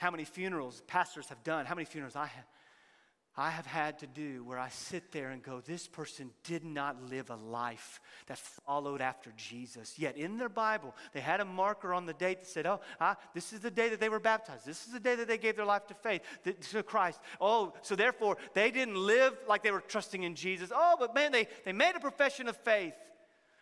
How 0.00 0.10
many 0.10 0.24
funerals 0.24 0.82
pastors 0.86 1.28
have 1.28 1.44
done, 1.44 1.66
how 1.66 1.74
many 1.74 1.84
funerals 1.84 2.16
I 2.16 2.24
have, 2.24 2.46
I 3.36 3.50
have 3.50 3.66
had 3.66 3.98
to 3.98 4.06
do 4.06 4.42
where 4.44 4.58
I 4.58 4.70
sit 4.70 5.12
there 5.12 5.28
and 5.28 5.42
go, 5.42 5.60
this 5.60 5.86
person 5.86 6.30
did 6.42 6.64
not 6.64 7.10
live 7.10 7.28
a 7.28 7.36
life 7.36 8.00
that 8.26 8.38
followed 8.38 9.02
after 9.02 9.30
Jesus. 9.36 9.98
Yet 9.98 10.16
in 10.16 10.38
their 10.38 10.48
Bible, 10.48 10.94
they 11.12 11.20
had 11.20 11.40
a 11.40 11.44
marker 11.44 11.92
on 11.92 12.06
the 12.06 12.14
date 12.14 12.40
that 12.40 12.48
said, 12.48 12.66
oh, 12.66 12.80
this 13.34 13.52
is 13.52 13.60
the 13.60 13.70
day 13.70 13.90
that 13.90 14.00
they 14.00 14.08
were 14.08 14.18
baptized. 14.20 14.64
This 14.64 14.86
is 14.86 14.94
the 14.94 15.00
day 15.00 15.16
that 15.16 15.28
they 15.28 15.36
gave 15.36 15.56
their 15.56 15.66
life 15.66 15.86
to 15.88 15.94
faith, 15.94 16.22
to 16.70 16.82
Christ. 16.82 17.20
Oh, 17.38 17.74
so 17.82 17.94
therefore, 17.94 18.38
they 18.54 18.70
didn't 18.70 18.96
live 18.96 19.34
like 19.46 19.62
they 19.62 19.70
were 19.70 19.82
trusting 19.82 20.22
in 20.22 20.34
Jesus. 20.34 20.72
Oh, 20.74 20.96
but 20.98 21.14
man, 21.14 21.30
they, 21.30 21.46
they 21.66 21.74
made 21.74 21.94
a 21.94 22.00
profession 22.00 22.48
of 22.48 22.56
faith. 22.56 22.94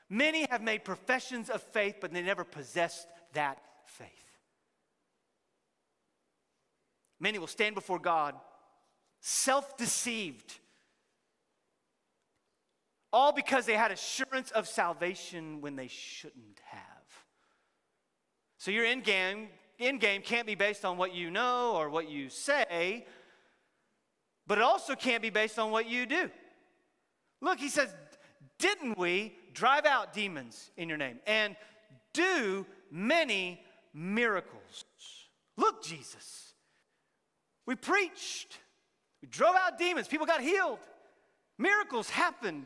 Many 0.09 0.47
have 0.51 0.63
made 0.63 0.85
professions 0.85 1.51
of 1.51 1.65
faith, 1.65 1.97
but 2.01 2.13
they 2.13 2.23
never 2.23 2.45
possessed 2.45 3.09
that 3.33 3.59
faith. 3.87 4.28
Many 7.21 7.39
will 7.39 7.47
stand 7.47 7.75
before 7.75 7.99
God 7.99 8.35
self 9.21 9.77
deceived. 9.77 10.59
All 13.13 13.33
because 13.33 13.65
they 13.65 13.75
had 13.75 13.91
assurance 13.91 14.51
of 14.51 14.69
salvation 14.69 15.61
when 15.61 15.77
they 15.77 15.89
shouldn't 15.89 16.61
have. 16.67 16.83
So 18.59 18.71
your 18.71 18.85
end 18.85 19.05
game, 19.05 19.49
end 19.79 20.01
game 20.01 20.21
can't 20.21 20.47
be 20.47 20.55
based 20.55 20.85
on 20.85 20.99
what 20.99 21.15
you 21.15 21.31
know 21.31 21.73
or 21.75 21.89
what 21.89 22.11
you 22.11 22.29
say, 22.29 23.07
but 24.47 24.59
it 24.59 24.65
also 24.65 24.95
can't 24.95 25.23
be 25.23 25.31
based 25.31 25.59
on 25.59 25.71
what 25.71 25.89
you 25.89 26.05
do. 26.07 26.31
Look, 27.41 27.59
he 27.59 27.69
says, 27.69 27.95
Didn't 28.59 28.99
we 28.99 29.35
drive 29.55 29.87
out 29.87 30.13
demons 30.13 30.71
in 30.77 30.89
your 30.89 30.99
name 30.99 31.21
and 31.27 31.57
do 32.13 32.67
many 32.91 33.63
miracles? 33.95 34.85
Look, 35.57 35.83
Jesus, 35.83 36.48
we 37.69 37.75
preached. 37.75 38.57
We 39.21 39.29
drove 39.29 39.55
out 39.55 39.77
demons, 39.79 40.09
people 40.09 40.25
got 40.25 40.41
healed, 40.41 40.79
miracles 41.59 42.09
happened. 42.09 42.65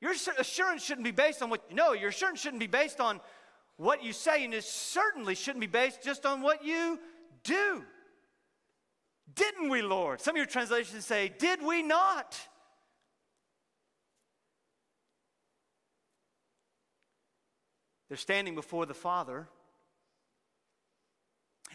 Your 0.00 0.12
assurance 0.12 0.84
shouldn't 0.84 1.04
be 1.04 1.12
based 1.12 1.40
on 1.40 1.50
what 1.50 1.62
you 1.70 1.76
know, 1.76 1.92
your 1.92 2.08
assurance 2.08 2.40
shouldn't 2.40 2.58
be 2.58 2.66
based 2.66 2.98
on 2.98 3.20
what 3.76 4.02
you 4.02 4.12
say, 4.12 4.44
and 4.44 4.52
it 4.52 4.64
certainly 4.64 5.36
shouldn't 5.36 5.60
be 5.60 5.68
based 5.68 6.02
just 6.02 6.26
on 6.26 6.42
what 6.42 6.64
you 6.64 6.98
do. 7.44 7.84
Didn't 9.36 9.68
we, 9.68 9.82
Lord? 9.82 10.20
Some 10.20 10.34
of 10.34 10.36
your 10.38 10.46
translations 10.46 11.06
say, 11.06 11.32
Did 11.38 11.62
we 11.62 11.80
not? 11.82 12.36
They're 18.08 18.18
standing 18.18 18.56
before 18.56 18.84
the 18.84 18.94
Father, 18.94 19.46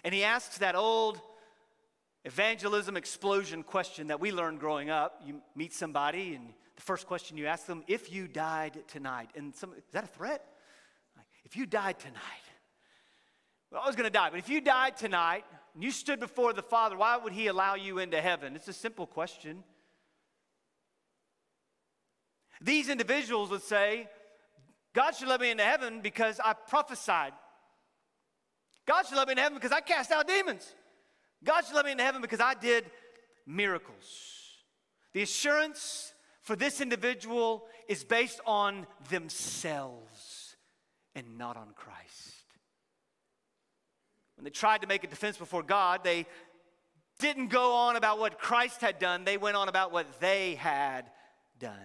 and 0.03 0.13
he 0.13 0.25
asks 0.25 0.57
that 0.57 0.75
old 0.75 1.21
evangelism 2.25 2.97
explosion 2.97 3.63
question 3.63 4.07
that 4.07 4.19
we 4.19 4.31
learned 4.31 4.59
growing 4.59 4.89
up. 4.89 5.21
You 5.25 5.41
meet 5.55 5.73
somebody, 5.73 6.35
and 6.35 6.53
the 6.75 6.81
first 6.81 7.07
question 7.07 7.37
you 7.37 7.47
ask 7.47 7.65
them, 7.65 7.83
if 7.87 8.11
you 8.11 8.27
died 8.27 8.79
tonight, 8.87 9.29
and 9.35 9.55
some, 9.55 9.73
is 9.73 9.83
that 9.93 10.03
a 10.03 10.07
threat? 10.07 10.45
Like, 11.15 11.25
if 11.45 11.55
you 11.55 11.65
died 11.65 11.99
tonight, 11.99 12.19
well, 13.71 13.81
I 13.83 13.87
was 13.87 13.95
going 13.95 14.07
to 14.07 14.09
die, 14.09 14.29
but 14.29 14.39
if 14.39 14.49
you 14.49 14.61
died 14.61 14.97
tonight 14.97 15.45
and 15.73 15.83
you 15.83 15.91
stood 15.91 16.19
before 16.19 16.53
the 16.53 16.63
Father, 16.63 16.97
why 16.97 17.17
would 17.17 17.33
He 17.33 17.47
allow 17.47 17.75
you 17.75 17.99
into 17.99 18.19
heaven? 18.19 18.55
It's 18.55 18.67
a 18.67 18.73
simple 18.73 19.05
question. 19.05 19.63
These 22.61 22.89
individuals 22.89 23.51
would 23.51 23.63
say, 23.63 24.07
God 24.93 25.15
should 25.15 25.27
let 25.27 25.39
me 25.39 25.51
into 25.51 25.63
heaven 25.63 26.01
because 26.01 26.39
I 26.43 26.53
prophesied. 26.53 27.33
God 28.85 29.05
should 29.05 29.17
let 29.17 29.27
me 29.27 29.33
into 29.33 29.43
heaven 29.43 29.57
because 29.57 29.71
I 29.71 29.81
cast 29.81 30.11
out 30.11 30.27
demons. 30.27 30.73
God 31.43 31.65
should 31.65 31.75
let 31.75 31.85
me 31.85 31.91
into 31.91 32.03
heaven 32.03 32.21
because 32.21 32.39
I 32.39 32.53
did 32.53 32.85
miracles. 33.45 34.39
The 35.13 35.21
assurance 35.21 36.13
for 36.41 36.55
this 36.55 36.81
individual 36.81 37.65
is 37.87 38.03
based 38.03 38.39
on 38.45 38.85
themselves 39.09 40.55
and 41.15 41.37
not 41.37 41.57
on 41.57 41.69
Christ. 41.75 42.45
When 44.35 44.43
they 44.43 44.51
tried 44.51 44.81
to 44.81 44.87
make 44.87 45.03
a 45.03 45.07
defense 45.07 45.37
before 45.37 45.63
God, 45.63 46.03
they 46.03 46.25
didn't 47.19 47.47
go 47.47 47.73
on 47.73 47.95
about 47.95 48.19
what 48.19 48.39
Christ 48.39 48.81
had 48.81 48.99
done, 48.99 49.25
they 49.25 49.37
went 49.37 49.57
on 49.57 49.67
about 49.67 49.91
what 49.91 50.19
they 50.19 50.55
had 50.55 51.09
done. 51.59 51.75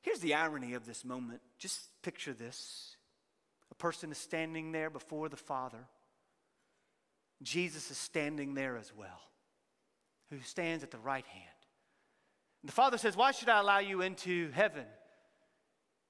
Here's 0.00 0.20
the 0.20 0.34
irony 0.34 0.74
of 0.74 0.86
this 0.86 1.04
moment. 1.04 1.40
Just 1.58 1.80
picture 2.02 2.32
this. 2.32 2.96
A 3.70 3.74
person 3.74 4.10
is 4.10 4.18
standing 4.18 4.72
there 4.72 4.88
before 4.88 5.28
the 5.28 5.36
Father. 5.36 5.86
Jesus 7.42 7.90
is 7.90 7.98
standing 7.98 8.54
there 8.54 8.76
as 8.76 8.92
well, 8.94 9.20
who 10.30 10.40
stands 10.40 10.82
at 10.82 10.90
the 10.90 10.98
right 10.98 11.26
hand. 11.26 11.58
And 12.62 12.68
the 12.68 12.74
Father 12.74 12.98
says, 12.98 13.16
Why 13.16 13.30
should 13.30 13.48
I 13.48 13.60
allow 13.60 13.78
you 13.78 14.02
into 14.02 14.50
heaven? 14.50 14.84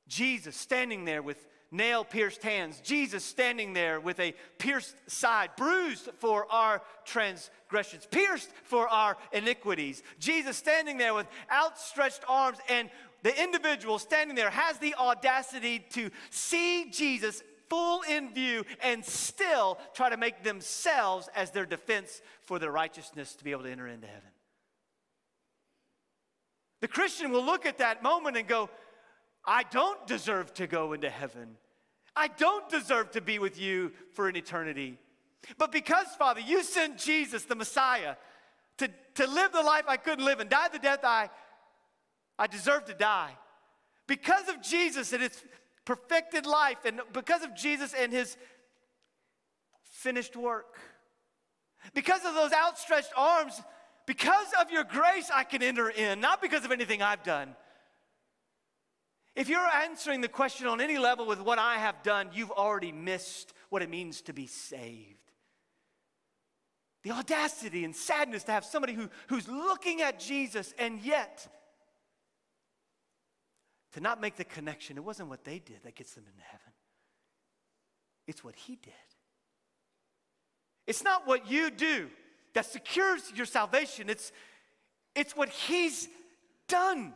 Jesus 0.08 0.56
standing 0.56 1.04
there 1.04 1.22
with 1.22 1.46
nail 1.70 2.02
pierced 2.02 2.42
hands, 2.42 2.80
Jesus 2.80 3.22
standing 3.24 3.74
there 3.74 4.00
with 4.00 4.18
a 4.20 4.34
pierced 4.58 4.96
side, 5.06 5.50
bruised 5.56 6.08
for 6.18 6.50
our 6.50 6.80
transgressions, 7.04 8.06
pierced 8.10 8.48
for 8.64 8.88
our 8.88 9.16
iniquities, 9.32 10.02
Jesus 10.18 10.56
standing 10.56 10.96
there 10.96 11.12
with 11.12 11.26
outstretched 11.52 12.22
arms, 12.26 12.58
and 12.70 12.88
the 13.22 13.42
individual 13.42 13.98
standing 13.98 14.36
there 14.36 14.50
has 14.50 14.78
the 14.78 14.94
audacity 14.94 15.84
to 15.90 16.10
see 16.30 16.90
Jesus 16.90 17.42
full 17.68 18.02
in 18.02 18.32
view 18.32 18.64
and 18.82 19.04
still 19.04 19.78
try 19.94 20.08
to 20.08 20.16
make 20.16 20.42
themselves 20.42 21.28
as 21.34 21.50
their 21.50 21.66
defense 21.66 22.20
for 22.42 22.58
their 22.58 22.72
righteousness 22.72 23.34
to 23.36 23.44
be 23.44 23.52
able 23.52 23.64
to 23.64 23.70
enter 23.70 23.86
into 23.86 24.06
heaven. 24.06 24.30
The 26.80 26.88
Christian 26.88 27.30
will 27.32 27.44
look 27.44 27.66
at 27.66 27.78
that 27.78 28.02
moment 28.02 28.36
and 28.36 28.46
go, 28.46 28.70
I 29.44 29.64
don't 29.64 30.06
deserve 30.06 30.52
to 30.54 30.66
go 30.66 30.92
into 30.92 31.10
heaven. 31.10 31.56
I 32.14 32.28
don't 32.28 32.68
deserve 32.68 33.12
to 33.12 33.20
be 33.20 33.38
with 33.38 33.60
you 33.60 33.92
for 34.12 34.28
an 34.28 34.36
eternity. 34.36 34.98
But 35.56 35.72
because, 35.72 36.06
Father, 36.18 36.40
you 36.40 36.62
sent 36.62 36.98
Jesus, 36.98 37.44
the 37.44 37.54
Messiah, 37.54 38.16
to, 38.78 38.88
to 39.14 39.26
live 39.26 39.52
the 39.52 39.62
life 39.62 39.84
I 39.88 39.96
couldn't 39.96 40.24
live 40.24 40.40
and 40.40 40.50
die 40.50 40.68
the 40.68 40.78
death 40.78 41.00
I, 41.04 41.30
I 42.38 42.46
deserve 42.46 42.84
to 42.86 42.94
die. 42.94 43.36
Because 44.06 44.48
of 44.48 44.62
Jesus 44.62 45.12
and 45.12 45.22
perfected 45.88 46.44
life, 46.44 46.84
and 46.84 47.00
because 47.14 47.42
of 47.42 47.56
Jesus 47.56 47.94
and 47.94 48.12
his 48.12 48.36
finished 49.90 50.36
work, 50.36 50.76
because 51.94 52.22
of 52.26 52.34
those 52.34 52.52
outstretched 52.52 53.10
arms, 53.16 53.58
because 54.04 54.48
of 54.60 54.70
your 54.70 54.84
grace, 54.84 55.30
I 55.34 55.44
can 55.44 55.62
enter 55.62 55.88
in, 55.88 56.20
not 56.20 56.42
because 56.42 56.66
of 56.66 56.72
anything 56.72 57.00
I've 57.00 57.22
done. 57.22 57.56
If 59.34 59.48
you're 59.48 59.66
answering 59.82 60.20
the 60.20 60.28
question 60.28 60.66
on 60.66 60.82
any 60.82 60.98
level 60.98 61.24
with 61.24 61.40
what 61.40 61.58
I 61.58 61.76
have 61.78 62.02
done, 62.02 62.28
you've 62.34 62.50
already 62.50 62.92
missed 62.92 63.54
what 63.70 63.80
it 63.80 63.88
means 63.88 64.20
to 64.22 64.34
be 64.34 64.46
saved. 64.46 65.16
The 67.02 67.12
audacity 67.12 67.86
and 67.86 67.96
sadness 67.96 68.44
to 68.44 68.52
have 68.52 68.66
somebody 68.66 68.92
who, 68.92 69.08
who's 69.28 69.48
looking 69.48 70.02
at 70.02 70.20
Jesus 70.20 70.74
and 70.78 71.00
yet 71.00 71.48
to 73.92 74.00
not 74.00 74.20
make 74.20 74.36
the 74.36 74.44
connection. 74.44 74.96
It 74.96 75.04
wasn't 75.04 75.28
what 75.28 75.44
they 75.44 75.58
did 75.58 75.82
that 75.84 75.94
gets 75.94 76.14
them 76.14 76.24
into 76.26 76.44
heaven, 76.44 76.72
it's 78.26 78.44
what 78.44 78.54
He 78.54 78.76
did. 78.76 78.92
It's 80.86 81.04
not 81.04 81.26
what 81.26 81.50
you 81.50 81.70
do 81.70 82.08
that 82.54 82.64
secures 82.64 83.30
your 83.34 83.46
salvation, 83.46 84.08
it's, 84.08 84.32
it's 85.14 85.36
what 85.36 85.48
He's 85.48 86.08
done. 86.66 87.12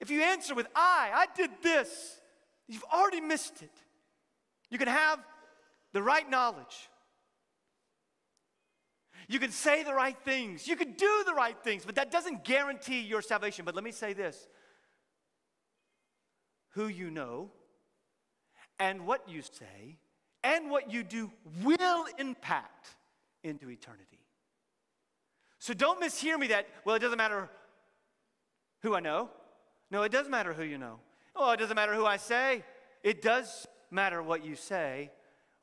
If 0.00 0.10
you 0.10 0.22
answer 0.22 0.54
with 0.56 0.66
I, 0.74 1.10
I 1.14 1.26
did 1.36 1.50
this, 1.62 2.20
you've 2.66 2.84
already 2.92 3.20
missed 3.20 3.62
it. 3.62 3.70
You 4.68 4.78
can 4.78 4.88
have 4.88 5.20
the 5.92 6.02
right 6.02 6.28
knowledge. 6.28 6.88
You 9.32 9.38
can 9.38 9.50
say 9.50 9.82
the 9.82 9.94
right 9.94 10.16
things. 10.26 10.68
You 10.68 10.76
can 10.76 10.92
do 10.92 11.22
the 11.24 11.32
right 11.32 11.56
things, 11.64 11.86
but 11.86 11.94
that 11.94 12.10
doesn't 12.10 12.44
guarantee 12.44 13.00
your 13.00 13.22
salvation. 13.22 13.64
But 13.64 13.74
let 13.74 13.82
me 13.82 13.90
say 13.90 14.12
this 14.12 14.46
who 16.74 16.86
you 16.88 17.10
know 17.10 17.50
and 18.78 19.06
what 19.06 19.26
you 19.26 19.40
say 19.40 19.96
and 20.44 20.70
what 20.70 20.92
you 20.92 21.02
do 21.02 21.30
will 21.62 22.04
impact 22.18 22.94
into 23.42 23.70
eternity. 23.70 24.20
So 25.58 25.72
don't 25.72 25.98
mishear 25.98 26.38
me 26.38 26.48
that, 26.48 26.66
well, 26.84 26.96
it 26.96 26.98
doesn't 26.98 27.16
matter 27.16 27.48
who 28.82 28.94
I 28.94 29.00
know. 29.00 29.30
No, 29.90 30.02
it 30.02 30.12
does 30.12 30.28
matter 30.28 30.52
who 30.52 30.62
you 30.62 30.76
know. 30.76 30.98
Oh, 31.34 31.52
it 31.52 31.56
doesn't 31.56 31.76
matter 31.76 31.94
who 31.94 32.04
I 32.04 32.18
say. 32.18 32.64
It 33.02 33.22
does 33.22 33.66
matter 33.90 34.22
what 34.22 34.44
you 34.44 34.56
say. 34.56 35.10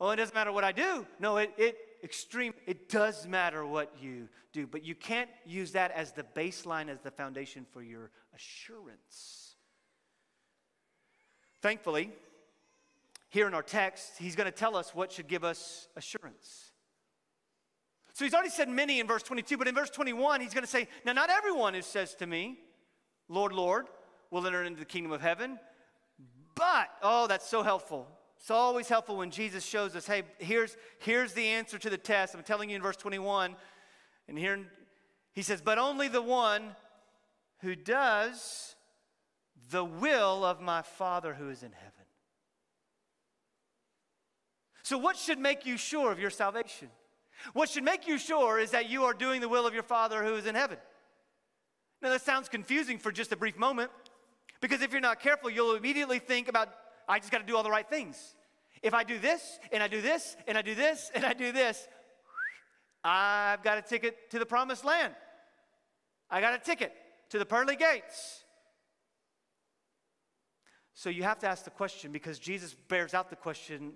Oh, 0.01 0.10
it 0.10 0.15
doesn't 0.15 0.34
matter 0.34 0.51
what 0.51 0.63
I 0.63 0.71
do. 0.71 1.05
No, 1.19 1.38
it, 1.38 1.53
it 1.55 1.77
extreme, 2.04 2.54
it 2.66 2.90
does 2.90 3.28
matter 3.28 3.66
what 3.66 3.94
you 4.02 4.30
do. 4.54 4.68
But 4.68 4.84
you 4.84 4.96
can't 4.96 5.30
use 5.46 5.72
that 5.74 5.92
as 5.92 6.12
the 6.12 6.24
baseline, 6.24 6.90
as 6.90 7.00
the 7.02 7.12
foundation 7.12 7.66
for 7.72 7.82
your 7.82 8.12
assurance. 8.36 9.56
Thankfully, 11.62 12.12
here 13.30 13.48
in 13.48 13.54
our 13.54 13.64
text, 13.64 14.14
he's 14.18 14.36
going 14.36 14.46
to 14.46 14.58
tell 14.58 14.76
us 14.76 14.96
what 14.96 15.12
should 15.12 15.28
give 15.28 15.44
us 15.44 15.88
assurance. 15.96 16.72
So 18.14 18.26
he's 18.26 18.34
already 18.34 18.50
said 18.50 18.70
many 18.70 19.00
in 19.00 19.08
verse 19.08 19.24
22, 19.24 19.58
but 19.58 19.68
in 19.68 19.76
verse 19.76 19.90
21, 19.90 20.42
he's 20.42 20.54
going 20.54 20.64
to 20.64 20.70
say, 20.70 20.88
Now, 21.06 21.14
not 21.14 21.30
everyone 21.30 21.74
who 21.74 21.82
says 21.82 22.16
to 22.16 22.28
me, 22.28 22.58
Lord, 23.30 23.54
Lord, 23.54 23.88
will 24.32 24.46
enter 24.46 24.64
into 24.64 24.80
the 24.80 24.86
kingdom 24.86 25.12
of 25.12 25.22
heaven, 25.22 25.60
but, 26.56 26.90
oh, 27.02 27.28
that's 27.28 27.48
so 27.48 27.64
helpful. 27.64 28.08
It's 28.39 28.52
always 28.52 28.88
helpful 28.88 29.17
when 29.17 29.32
Jesus 29.32 29.65
shows 29.65 29.95
us, 29.95 30.08
hey, 30.08 30.23
here's, 30.38 30.78
here's 30.99 31.34
the 31.34 31.45
answer 31.45 31.78
to 31.78 31.89
the 31.89 31.97
test. 31.97 32.34
I'm 32.34 32.43
telling 32.43 32.69
you 32.69 32.75
in 32.78 32.82
verse 32.82 32.95
21, 32.95 33.56
and 34.28 34.38
here 34.38 34.60
he 35.34 35.41
says, 35.41 35.62
but 35.62 35.78
only 35.78 36.08
the 36.08 36.21
one 36.21 36.75
who 37.60 37.75
does 37.75 38.75
the 39.69 39.84
will 39.84 40.45
of 40.45 40.62
my 40.62 40.82
Father 40.82 41.34
who 41.34 41.49
is 41.49 41.63
in 41.63 41.71
heaven. 41.71 41.93
So, 44.84 44.97
what 44.97 45.17
should 45.17 45.38
make 45.38 45.65
you 45.65 45.78
sure 45.78 46.12
of 46.12 46.19
your 46.19 46.32
salvation? 46.32 46.89
What 47.54 47.69
should 47.69 47.84
make 47.84 48.08
you 48.08 48.17
sure 48.17 48.60
is 48.60 48.71
that 48.71 48.89
you 48.89 49.04
are 49.04 49.13
doing 49.13 49.41
the 49.41 49.49
will 49.49 49.67
of 49.67 49.73
your 49.73 49.84
Father 49.84 50.23
who 50.23 50.36
is 50.36 50.45
in 50.45 50.56
heaven. 50.56 50.78
Now, 52.02 52.10
that 52.10 52.21
sounds 52.21 52.49
confusing 52.49 52.97
for 52.97 53.12
just 53.12 53.32
a 53.32 53.36
brief 53.36 53.58
moment 53.58 53.91
because 54.62 54.82
if 54.82 54.91
you're 54.91 55.02
not 55.02 55.19
careful, 55.19 55.49
you'll 55.49 55.75
immediately 55.75 56.19
think 56.19 56.47
about, 56.47 56.69
I 57.10 57.19
just 57.19 57.32
got 57.32 57.39
to 57.39 57.45
do 57.45 57.58
all 57.58 57.63
the 57.63 57.72
right 57.72 57.89
things. 57.89 58.36
If 58.82 58.93
I 58.93 59.04
do 59.04 59.19
this, 59.19 59.60
and 59.74 59.84
I 59.84 59.88
do 59.88 60.00
this, 60.02 60.38
and 60.48 60.58
I 60.58 60.62
do 60.62 60.76
this, 60.76 61.12
and 61.13 61.26
I 61.26 61.34
do 61.34 61.52
this, 61.52 61.88
I've 63.04 63.63
got 63.63 63.78
a 63.78 63.82
ticket 63.82 64.30
to 64.32 64.39
the 64.39 64.45
promised 64.45 64.86
land. 64.86 65.13
I 66.30 66.39
got 66.39 66.54
a 66.54 66.60
ticket 66.60 66.93
to 67.32 67.39
the 67.39 67.45
pearly 67.45 67.76
gates. 67.76 68.43
So 70.93 71.10
you 71.10 71.24
have 71.24 71.39
to 71.39 71.48
ask 71.48 71.63
the 71.63 71.72
question 71.72 72.12
because 72.12 72.39
Jesus 72.39 72.76
bears 72.88 73.13
out 73.13 73.30
the 73.30 73.36
question 73.36 73.93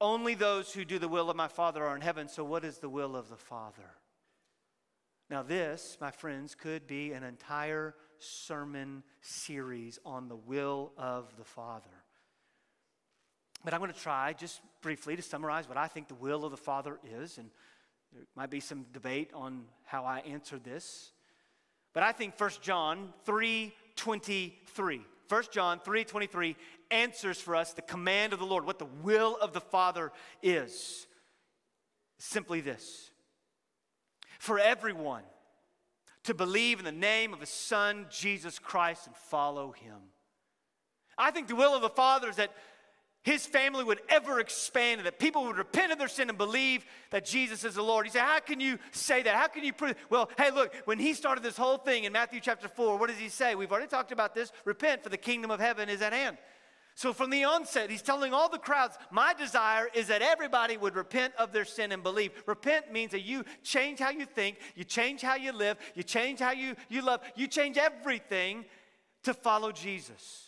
only 0.00 0.34
those 0.34 0.72
who 0.72 0.84
do 0.84 0.98
the 0.98 1.08
will 1.08 1.28
of 1.28 1.36
my 1.36 1.48
Father 1.48 1.84
are 1.84 1.96
in 1.96 2.02
heaven. 2.02 2.28
So, 2.28 2.44
what 2.44 2.64
is 2.64 2.78
the 2.78 2.88
will 2.88 3.16
of 3.16 3.28
the 3.28 3.36
Father? 3.36 3.96
Now, 5.28 5.42
this, 5.42 5.98
my 6.00 6.10
friends, 6.10 6.54
could 6.54 6.86
be 6.86 7.12
an 7.12 7.22
entire 7.22 7.94
sermon 8.18 9.02
series 9.20 9.98
on 10.04 10.28
the 10.28 10.36
will 10.36 10.92
of 10.96 11.36
the 11.36 11.44
Father. 11.44 11.97
But 13.64 13.74
I'm 13.74 13.80
going 13.80 13.92
to 13.92 13.98
try 13.98 14.32
just 14.32 14.60
briefly 14.82 15.16
to 15.16 15.22
summarize 15.22 15.68
what 15.68 15.76
I 15.76 15.88
think 15.88 16.08
the 16.08 16.14
will 16.14 16.44
of 16.44 16.50
the 16.50 16.56
Father 16.56 16.98
is, 17.20 17.38
and 17.38 17.50
there 18.12 18.22
might 18.34 18.50
be 18.50 18.60
some 18.60 18.86
debate 18.92 19.30
on 19.34 19.64
how 19.84 20.04
I 20.04 20.20
answer 20.20 20.58
this. 20.58 21.12
But 21.92 22.02
I 22.02 22.12
think 22.12 22.38
1 22.38 22.50
John 22.62 23.12
3:23 23.26 25.04
1 25.28 25.42
John 25.52 25.80
3:23 25.80 26.56
answers 26.90 27.40
for 27.40 27.54
us 27.54 27.72
the 27.72 27.82
command 27.82 28.32
of 28.32 28.38
the 28.38 28.46
Lord, 28.46 28.64
what 28.64 28.78
the 28.78 28.86
will 28.86 29.36
of 29.36 29.52
the 29.52 29.60
Father 29.60 30.12
is. 30.42 31.06
Simply 32.18 32.60
this. 32.60 33.10
For 34.38 34.58
everyone 34.58 35.24
to 36.24 36.34
believe 36.34 36.78
in 36.78 36.84
the 36.84 36.92
name 36.92 37.32
of 37.32 37.40
his 37.40 37.50
son 37.50 38.06
Jesus 38.10 38.58
Christ 38.58 39.06
and 39.06 39.16
follow 39.16 39.72
him. 39.72 40.12
I 41.16 41.30
think 41.30 41.48
the 41.48 41.56
will 41.56 41.74
of 41.74 41.82
the 41.82 41.88
Father 41.88 42.28
is 42.28 42.36
that 42.36 42.54
his 43.28 43.44
family 43.44 43.84
would 43.84 44.00
ever 44.08 44.40
expand 44.40 45.00
and 45.00 45.06
that 45.06 45.18
people 45.18 45.44
would 45.44 45.58
repent 45.58 45.92
of 45.92 45.98
their 45.98 46.08
sin 46.08 46.30
and 46.30 46.38
believe 46.38 46.86
that 47.10 47.26
Jesus 47.26 47.62
is 47.62 47.74
the 47.74 47.82
Lord. 47.82 48.06
He 48.06 48.12
said, 48.12 48.22
How 48.22 48.40
can 48.40 48.58
you 48.58 48.78
say 48.90 49.22
that? 49.22 49.34
How 49.34 49.48
can 49.48 49.64
you 49.64 49.74
prove? 49.74 49.96
Well, 50.08 50.30
hey, 50.38 50.50
look, 50.50 50.74
when 50.86 50.98
he 50.98 51.12
started 51.12 51.44
this 51.44 51.56
whole 51.56 51.76
thing 51.76 52.04
in 52.04 52.12
Matthew 52.12 52.40
chapter 52.40 52.68
4, 52.68 52.96
what 52.96 53.10
does 53.10 53.18
he 53.18 53.28
say? 53.28 53.54
We've 53.54 53.70
already 53.70 53.86
talked 53.86 54.12
about 54.12 54.34
this. 54.34 54.50
Repent, 54.64 55.02
for 55.02 55.10
the 55.10 55.18
kingdom 55.18 55.50
of 55.50 55.60
heaven 55.60 55.90
is 55.90 56.00
at 56.00 56.14
hand. 56.14 56.38
So 56.94 57.12
from 57.12 57.28
the 57.28 57.44
onset, 57.44 57.90
he's 57.90 58.00
telling 58.00 58.32
all 58.32 58.48
the 58.48 58.56
crowds, 58.56 58.96
My 59.10 59.34
desire 59.34 59.90
is 59.92 60.06
that 60.06 60.22
everybody 60.22 60.78
would 60.78 60.96
repent 60.96 61.34
of 61.38 61.52
their 61.52 61.66
sin 61.66 61.92
and 61.92 62.02
believe. 62.02 62.32
Repent 62.46 62.90
means 62.90 63.10
that 63.10 63.26
you 63.26 63.44
change 63.62 63.98
how 63.98 64.10
you 64.10 64.24
think, 64.24 64.56
you 64.74 64.84
change 64.84 65.20
how 65.20 65.34
you 65.34 65.52
live, 65.52 65.76
you 65.94 66.02
change 66.02 66.40
how 66.40 66.52
you, 66.52 66.76
you 66.88 67.02
love, 67.02 67.20
you 67.36 67.46
change 67.46 67.76
everything 67.76 68.64
to 69.24 69.34
follow 69.34 69.70
Jesus. 69.70 70.47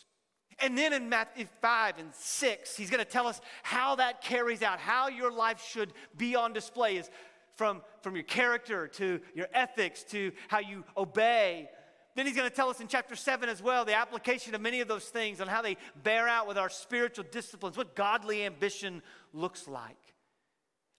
And 0.63 0.77
then 0.77 0.93
in 0.93 1.09
Matthew 1.09 1.47
5 1.61 1.97
and 1.97 2.13
6, 2.13 2.77
he's 2.77 2.89
going 2.89 3.03
to 3.03 3.09
tell 3.09 3.27
us 3.27 3.41
how 3.63 3.95
that 3.95 4.21
carries 4.21 4.61
out, 4.61 4.79
how 4.79 5.07
your 5.07 5.31
life 5.31 5.63
should 5.63 5.93
be 6.17 6.35
on 6.35 6.53
display 6.53 6.97
is 6.97 7.09
from, 7.55 7.81
from 8.01 8.15
your 8.15 8.23
character 8.23 8.87
to 8.87 9.19
your 9.33 9.47
ethics 9.53 10.03
to 10.05 10.31
how 10.47 10.59
you 10.59 10.83
obey. 10.95 11.69
Then 12.15 12.25
he's 12.25 12.35
going 12.35 12.49
to 12.49 12.55
tell 12.55 12.69
us 12.69 12.79
in 12.79 12.87
chapter 12.87 13.15
7 13.15 13.49
as 13.49 13.61
well 13.61 13.85
the 13.85 13.95
application 13.95 14.53
of 14.53 14.61
many 14.61 14.81
of 14.81 14.87
those 14.87 15.05
things 15.05 15.39
on 15.39 15.47
how 15.47 15.61
they 15.61 15.77
bear 16.03 16.27
out 16.27 16.47
with 16.47 16.57
our 16.57 16.69
spiritual 16.69 17.25
disciplines, 17.31 17.77
what 17.77 17.95
godly 17.95 18.45
ambition 18.45 19.01
looks 19.33 19.67
like. 19.67 19.97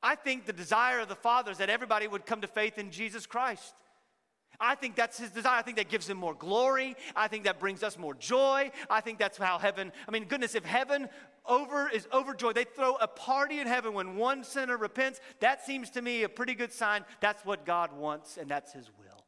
I 0.03 0.16
think 0.16 0.46
the 0.46 0.53
desire 0.53 1.01
of 1.01 1.09
the 1.09 1.14
Father 1.14 1.53
is 1.53 1.59
that 1.59 1.70
everybody 1.70 2.09
would 2.09 2.27
come 2.27 2.40
to 2.40 2.48
faith 2.48 2.79
in 2.79 2.90
Jesus 2.90 3.27
Christ. 3.27 3.75
I 4.62 4.77
think 4.77 4.94
that's 4.94 5.18
his 5.18 5.31
desire. 5.31 5.59
I 5.59 5.62
think 5.62 5.77
that 5.79 5.88
gives 5.88 6.09
him 6.09 6.16
more 6.16 6.35
glory. 6.35 6.94
I 7.16 7.27
think 7.27 7.44
that 7.44 7.59
brings 7.59 7.83
us 7.83 7.98
more 7.98 8.14
joy. 8.14 8.70
I 8.88 9.01
think 9.01 9.18
that's 9.18 9.37
how 9.37 9.59
heaven, 9.59 9.90
I 10.07 10.12
mean, 10.12 10.27
goodness, 10.27 10.55
if 10.55 10.64
heaven 10.64 11.09
over 11.44 11.88
is 11.88 12.07
overjoyed, 12.12 12.55
they 12.55 12.62
throw 12.62 12.94
a 12.94 13.09
party 13.09 13.59
in 13.59 13.66
heaven 13.66 13.92
when 13.92 14.14
one 14.14 14.44
sinner 14.44 14.77
repents, 14.77 15.20
that 15.40 15.66
seems 15.66 15.90
to 15.90 16.01
me 16.01 16.22
a 16.22 16.29
pretty 16.29 16.55
good 16.55 16.72
sign. 16.72 17.05
That's 17.20 17.44
what 17.44 17.66
God 17.66 17.92
wants, 17.92 18.37
and 18.37 18.48
that's 18.48 18.72
his 18.72 18.88
will. 19.01 19.25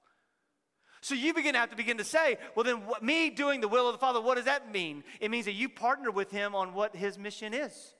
So 1.01 1.16
you 1.16 1.35
begin 1.35 1.55
to 1.55 1.59
have 1.59 1.70
to 1.70 1.77
begin 1.77 1.99
to 1.99 2.05
say, 2.05 2.38
well, 2.55 2.62
then 2.62 2.87
what, 2.87 3.03
me 3.03 3.29
doing 3.29 3.61
the 3.61 3.68
will 3.68 3.88
of 3.88 3.92
the 3.92 3.99
Father, 3.99 4.20
what 4.20 4.37
does 4.37 4.44
that 4.44 4.70
mean? 4.70 5.03
It 5.20 5.33
means 5.33 5.47
that 5.47 5.55
you 5.55 5.68
partner 5.68 6.12
with 6.12 6.31
him 6.31 6.55
on 6.55 6.75
what 6.75 6.94
his 6.94 7.18
mission 7.18 7.53
is. 7.53 7.94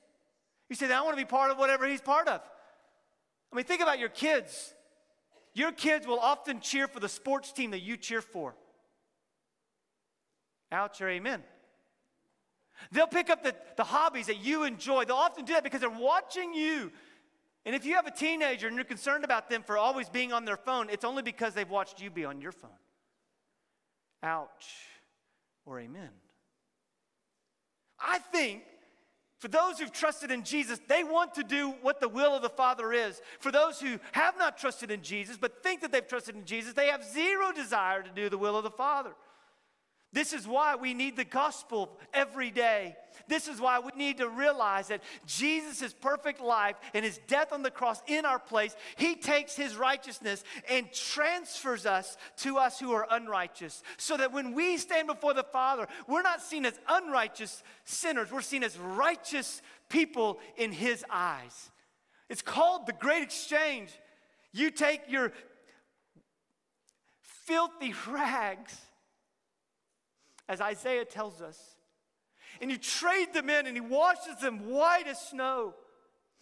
You 0.69 0.77
say, 0.77 0.91
I 0.91 1.01
want 1.01 1.17
to 1.17 1.21
be 1.21 1.27
part 1.27 1.51
of 1.51 1.57
whatever 1.57 1.85
he's 1.85 2.01
part 2.01 2.29
of. 2.29 2.39
I 3.51 3.55
mean, 3.57 3.65
think 3.65 3.81
about 3.81 3.99
your 3.99 4.09
kids. 4.09 4.73
Your 5.55 5.71
kids 5.71 6.05
will 6.05 6.19
often 6.19 6.59
cheer 6.59 6.87
for 6.87 6.99
the 6.99 7.09
sports 7.09 7.51
team 7.51 7.71
that 7.71 7.79
you 7.79 7.97
cheer 7.97 8.21
for. 8.21 8.53
Ouch 10.71 11.01
or 11.01 11.09
amen. 11.09 11.41
They'll 12.91 13.07
pick 13.07 13.29
up 13.29 13.41
the, 13.41 13.55
the 13.77 13.85
hobbies 13.85 14.27
that 14.27 14.43
you 14.43 14.65
enjoy. 14.65 15.05
They'll 15.05 15.15
often 15.15 15.45
do 15.45 15.53
that 15.53 15.63
because 15.63 15.79
they're 15.79 15.89
watching 15.89 16.53
you. 16.53 16.91
And 17.65 17.73
if 17.73 17.85
you 17.85 17.95
have 17.95 18.05
a 18.05 18.11
teenager 18.11 18.67
and 18.67 18.75
you're 18.75 18.85
concerned 18.85 19.23
about 19.23 19.49
them 19.49 19.63
for 19.63 19.77
always 19.77 20.09
being 20.09 20.33
on 20.33 20.43
their 20.43 20.57
phone, 20.57 20.89
it's 20.89 21.05
only 21.05 21.23
because 21.23 21.53
they've 21.53 21.69
watched 21.69 22.01
you 22.01 22.11
be 22.11 22.25
on 22.25 22.41
your 22.41 22.51
phone. 22.51 22.69
Ouch 24.21 24.65
or 25.65 25.79
amen. 25.79 26.09
I 27.97 28.19
think 28.19 28.63
for 29.45 29.49
those 29.49 29.77
who've 29.77 29.91
trusted 29.91 30.31
in 30.31 30.43
Jesus, 30.43 30.79
they 30.87 31.03
want 31.03 31.35
to 31.35 31.43
do 31.43 31.75
what 31.83 31.99
the 31.99 32.09
will 32.09 32.33
of 32.33 32.41
the 32.41 32.49
Father 32.49 32.91
is. 32.91 33.21
For 33.39 33.51
those 33.51 33.79
who 33.79 33.99
have 34.11 34.35
not 34.39 34.57
trusted 34.57 34.89
in 34.89 35.03
Jesus, 35.03 35.37
but 35.37 35.61
think 35.61 35.81
that 35.81 35.91
they've 35.91 36.07
trusted 36.07 36.35
in 36.35 36.45
Jesus, 36.45 36.73
they 36.73 36.87
have 36.87 37.03
zero 37.03 37.51
desire 37.51 38.01
to 38.01 38.09
do 38.09 38.27
the 38.27 38.39
will 38.39 38.57
of 38.57 38.63
the 38.63 38.71
Father. 38.71 39.11
This 40.15 40.31
is 40.31 40.47
why 40.47 40.77
we 40.77 40.93
need 40.93 41.17
the 41.17 41.25
gospel 41.25 41.99
every 42.13 42.49
day. 42.49 42.95
This 43.27 43.49
is 43.49 43.59
why 43.59 43.79
we 43.79 43.91
need 43.97 44.19
to 44.19 44.29
realize 44.29 44.87
that 44.87 45.03
Jesus' 45.25 45.91
perfect 45.91 46.39
life 46.39 46.77
and 46.93 47.03
his 47.03 47.19
death 47.27 47.51
on 47.51 47.63
the 47.63 47.69
cross 47.69 48.01
in 48.07 48.25
our 48.25 48.39
place, 48.39 48.77
he 48.95 49.17
takes 49.17 49.57
his 49.57 49.75
righteousness 49.75 50.45
and 50.69 50.89
transfers 50.93 51.85
us 51.85 52.15
to 52.37 52.57
us 52.57 52.79
who 52.79 52.93
are 52.93 53.05
unrighteous. 53.11 53.83
So 53.97 54.15
that 54.15 54.31
when 54.31 54.53
we 54.53 54.77
stand 54.77 55.07
before 55.07 55.33
the 55.33 55.43
Father, 55.43 55.85
we're 56.07 56.21
not 56.21 56.41
seen 56.41 56.65
as 56.65 56.79
unrighteous 56.87 57.61
sinners, 57.83 58.31
we're 58.31 58.39
seen 58.39 58.63
as 58.63 58.77
righteous 58.77 59.61
people 59.89 60.39
in 60.55 60.71
his 60.71 61.03
eyes. 61.09 61.71
It's 62.29 62.41
called 62.41 62.87
the 62.87 62.93
great 62.93 63.23
exchange. 63.23 63.89
You 64.53 64.71
take 64.71 65.01
your 65.09 65.33
filthy 67.21 67.93
rags 68.09 68.79
as 70.47 70.61
Isaiah 70.61 71.05
tells 71.05 71.41
us. 71.41 71.75
And 72.61 72.71
you 72.71 72.77
trade 72.77 73.33
them 73.33 73.49
in, 73.49 73.67
and 73.67 73.75
he 73.75 73.81
washes 73.81 74.37
them 74.41 74.69
white 74.69 75.07
as 75.07 75.19
snow. 75.19 75.73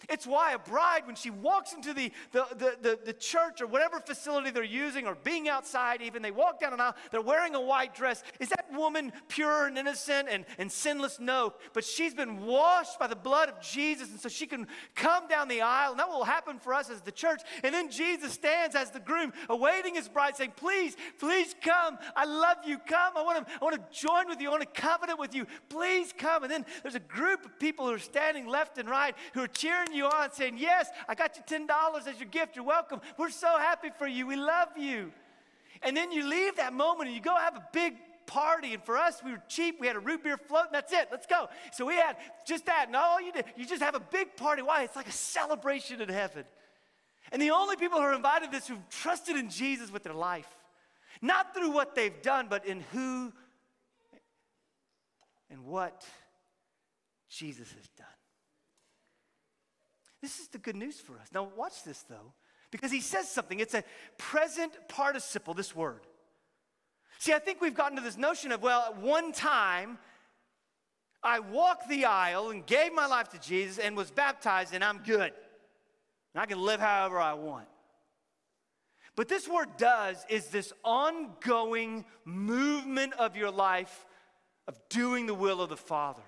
It's 0.09 0.27
why 0.27 0.53
a 0.53 0.59
bride, 0.59 1.05
when 1.05 1.15
she 1.15 1.29
walks 1.29 1.73
into 1.73 1.93
the, 1.93 2.11
the, 2.31 2.45
the, 2.51 2.77
the, 2.81 2.99
the 3.05 3.13
church 3.13 3.61
or 3.61 3.67
whatever 3.67 3.99
facility 3.99 4.51
they're 4.51 4.63
using, 4.63 5.07
or 5.07 5.15
being 5.23 5.49
outside 5.49 6.01
even, 6.01 6.21
they 6.21 6.31
walk 6.31 6.59
down 6.59 6.73
an 6.73 6.79
aisle, 6.79 6.95
they're 7.11 7.21
wearing 7.21 7.55
a 7.55 7.61
white 7.61 7.95
dress. 7.95 8.23
Is 8.39 8.49
that 8.49 8.67
woman 8.73 9.11
pure 9.27 9.67
and 9.67 9.77
innocent 9.77 10.27
and, 10.29 10.45
and 10.57 10.71
sinless? 10.71 11.19
No. 11.19 11.53
But 11.73 11.83
she's 11.83 12.13
been 12.13 12.45
washed 12.45 12.99
by 12.99 13.07
the 13.07 13.15
blood 13.15 13.49
of 13.49 13.61
Jesus, 13.61 14.09
and 14.09 14.19
so 14.19 14.29
she 14.29 14.47
can 14.47 14.67
come 14.95 15.27
down 15.27 15.47
the 15.47 15.61
aisle, 15.61 15.91
and 15.91 15.99
that 15.99 16.09
will 16.09 16.23
happen 16.23 16.59
for 16.59 16.73
us 16.73 16.89
as 16.89 17.01
the 17.01 17.11
church. 17.11 17.41
And 17.63 17.73
then 17.73 17.89
Jesus 17.89 18.33
stands 18.33 18.75
as 18.75 18.91
the 18.91 18.99
groom, 18.99 19.33
awaiting 19.49 19.95
his 19.95 20.07
bride, 20.09 20.35
saying, 20.35 20.53
Please, 20.55 20.95
please 21.19 21.55
come. 21.61 21.97
I 22.15 22.25
love 22.25 22.57
you. 22.65 22.77
Come. 22.77 23.13
I 23.15 23.21
want 23.21 23.47
to, 23.47 23.53
I 23.53 23.63
want 23.63 23.75
to 23.75 23.99
join 23.99 24.27
with 24.27 24.41
you. 24.41 24.49
I 24.49 24.51
want 24.51 24.63
to 24.63 24.81
covenant 24.81 25.19
with 25.19 25.33
you. 25.33 25.45
Please 25.69 26.13
come. 26.17 26.43
And 26.43 26.51
then 26.51 26.65
there's 26.81 26.95
a 26.95 26.99
group 26.99 27.45
of 27.45 27.59
people 27.59 27.87
who 27.87 27.93
are 27.93 27.99
standing 27.99 28.47
left 28.47 28.77
and 28.77 28.89
right 28.89 29.15
who 29.33 29.41
are 29.41 29.47
cheering 29.47 29.92
you 29.93 30.06
on, 30.06 30.32
saying, 30.32 30.56
Yes, 30.58 30.89
I 31.08 31.15
got 31.15 31.38
you 31.38 31.43
$10 31.43 32.08
as 32.08 32.19
your 32.19 32.29
gift. 32.29 32.56
You're 32.56 32.65
welcome. 32.65 33.01
We're 33.17 33.29
so 33.29 33.58
happy 33.58 33.89
for 33.97 34.08
you. 34.08 34.27
We 34.27 34.36
love 34.36 34.69
you. 34.77 35.12
And 35.82 35.95
then 35.95 36.12
you 36.12 36.27
leave 36.27 36.56
that 36.58 36.73
moment 36.73 37.08
and 37.08 37.15
you 37.15 37.21
go 37.21 37.36
have 37.36 37.56
a 37.56 37.67
big 37.73 37.95
party. 38.25 38.73
And 38.73 38.84
for 38.84 38.97
us, 38.97 39.21
we 39.23 39.32
were 39.32 39.41
cheap. 39.47 39.79
We 39.79 39.88
had 39.88 39.95
a 39.95 39.99
root 39.99 40.23
beer 40.23 40.38
float, 40.38 40.65
and 40.67 40.75
that's 40.75 40.93
it. 40.93 41.10
Let's 41.12 41.27
go. 41.27 41.49
So 41.71 41.86
we 41.86 41.95
had 41.95 42.15
just 42.47 42.65
that. 42.65 42.86
And 42.88 42.95
all 42.95 43.21
you 43.21 43.32
did, 43.32 43.45
you 43.56 43.65
just 43.65 43.82
have 43.82 43.95
a 43.95 43.99
big 43.99 44.36
party. 44.36 44.62
Why? 44.62 44.84
It's 44.84 44.95
like 44.95 45.08
a 45.08 45.12
celebration 45.12 46.01
in 46.01 46.10
heaven. 46.10 46.45
And 47.32 47.41
the 47.41 47.51
only 47.51 47.75
people 47.75 47.99
who 47.99 48.06
are 48.06 48.13
invited 48.13 48.45
to 48.45 48.51
this 48.51 48.67
who've 48.67 48.89
trusted 48.89 49.36
in 49.36 49.49
Jesus 49.49 49.91
with 49.91 50.03
their 50.03 50.13
life, 50.13 50.47
not 51.21 51.53
through 51.53 51.71
what 51.71 51.95
they've 51.95 52.21
done, 52.21 52.47
but 52.49 52.65
in 52.65 52.82
who 52.91 53.34
and 55.49 55.65
what 55.65 56.06
Jesus 57.29 57.71
has 57.71 57.88
done. 57.97 58.08
This 60.23 60.39
is 60.39 60.47
the 60.47 60.57
good 60.57 60.77
news 60.77 61.01
for 61.01 61.19
us. 61.19 61.27
Now, 61.33 61.49
watch 61.57 61.83
this 61.83 62.05
though, 62.09 62.31
because 62.71 62.93
he 62.93 63.01
says 63.01 63.29
something. 63.29 63.59
It's 63.59 63.73
a 63.73 63.83
present 64.17 64.71
participle, 64.88 65.53
this 65.53 65.75
word. 65.75 65.99
See, 67.19 67.33
I 67.33 67.39
think 67.39 67.59
we've 67.59 67.75
gotten 67.75 67.97
to 67.97 68.03
this 68.03 68.15
notion 68.15 68.53
of, 68.53 68.62
well, 68.62 68.86
at 68.88 68.97
one 68.97 69.33
time, 69.33 69.97
I 71.21 71.39
walked 71.39 71.89
the 71.89 72.05
aisle 72.05 72.51
and 72.51 72.65
gave 72.65 72.93
my 72.93 73.05
life 73.05 73.29
to 73.29 73.39
Jesus 73.39 73.79
and 73.79 73.97
was 73.97 74.12
baptized, 74.12 74.73
and 74.73 74.81
I'm 74.81 74.99
good. 74.99 75.33
And 76.33 76.41
I 76.41 76.45
can 76.45 76.62
live 76.62 76.79
however 76.79 77.19
I 77.19 77.33
want. 77.33 77.67
But 79.17 79.27
this 79.27 79.45
word 79.45 79.75
does 79.77 80.25
is 80.29 80.47
this 80.47 80.71
ongoing 80.86 82.05
movement 82.23 83.12
of 83.19 83.36
your 83.36 83.51
life 83.51 84.05
of 84.69 84.79
doing 84.88 85.25
the 85.25 85.33
will 85.33 85.62
of 85.62 85.67
the 85.67 85.75
Father 85.75 86.23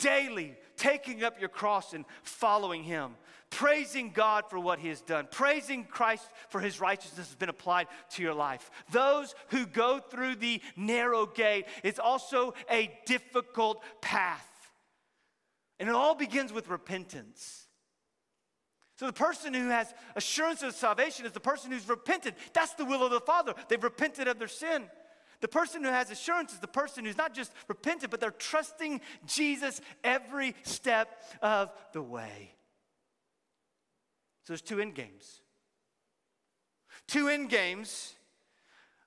daily 0.00 0.56
taking 0.76 1.22
up 1.22 1.38
your 1.38 1.48
cross 1.48 1.92
and 1.92 2.04
following 2.22 2.82
Him, 2.82 3.12
praising 3.50 4.10
God 4.10 4.44
for 4.48 4.58
what 4.58 4.78
He 4.78 4.88
has 4.88 5.00
done, 5.00 5.28
praising 5.30 5.84
Christ 5.84 6.28
for 6.48 6.60
His 6.60 6.80
righteousness 6.80 7.28
has 7.28 7.36
been 7.36 7.48
applied 7.48 7.86
to 8.14 8.22
your 8.22 8.34
life. 8.34 8.70
Those 8.90 9.34
who 9.48 9.66
go 9.66 10.00
through 10.00 10.36
the 10.36 10.60
narrow 10.76 11.26
gate 11.26 11.66
is 11.84 11.98
also 11.98 12.54
a 12.70 12.90
difficult 13.06 13.82
path. 14.00 14.46
And 15.78 15.88
it 15.88 15.94
all 15.94 16.14
begins 16.14 16.52
with 16.52 16.68
repentance. 16.68 17.66
So, 18.96 19.06
the 19.06 19.14
person 19.14 19.54
who 19.54 19.68
has 19.68 19.94
assurance 20.14 20.62
of 20.62 20.74
salvation 20.74 21.24
is 21.24 21.32
the 21.32 21.40
person 21.40 21.70
who's 21.70 21.88
repented. 21.88 22.34
That's 22.52 22.74
the 22.74 22.84
will 22.84 23.02
of 23.02 23.10
the 23.10 23.20
Father. 23.20 23.54
They've 23.68 23.82
repented 23.82 24.28
of 24.28 24.38
their 24.38 24.46
sin. 24.46 24.84
The 25.40 25.48
person 25.48 25.82
who 25.82 25.90
has 25.90 26.10
assurance 26.10 26.52
is 26.52 26.58
the 26.58 26.68
person 26.68 27.04
who's 27.04 27.16
not 27.16 27.34
just 27.34 27.52
repentant, 27.68 28.10
but 28.10 28.20
they're 28.20 28.30
trusting 28.30 29.00
Jesus 29.26 29.80
every 30.04 30.54
step 30.62 31.22
of 31.40 31.72
the 31.92 32.02
way. 32.02 32.52
So 34.44 34.52
there's 34.52 34.62
two 34.62 34.80
end 34.80 34.94
games. 34.94 35.40
Two 37.06 37.28
end 37.28 37.48
games 37.48 38.14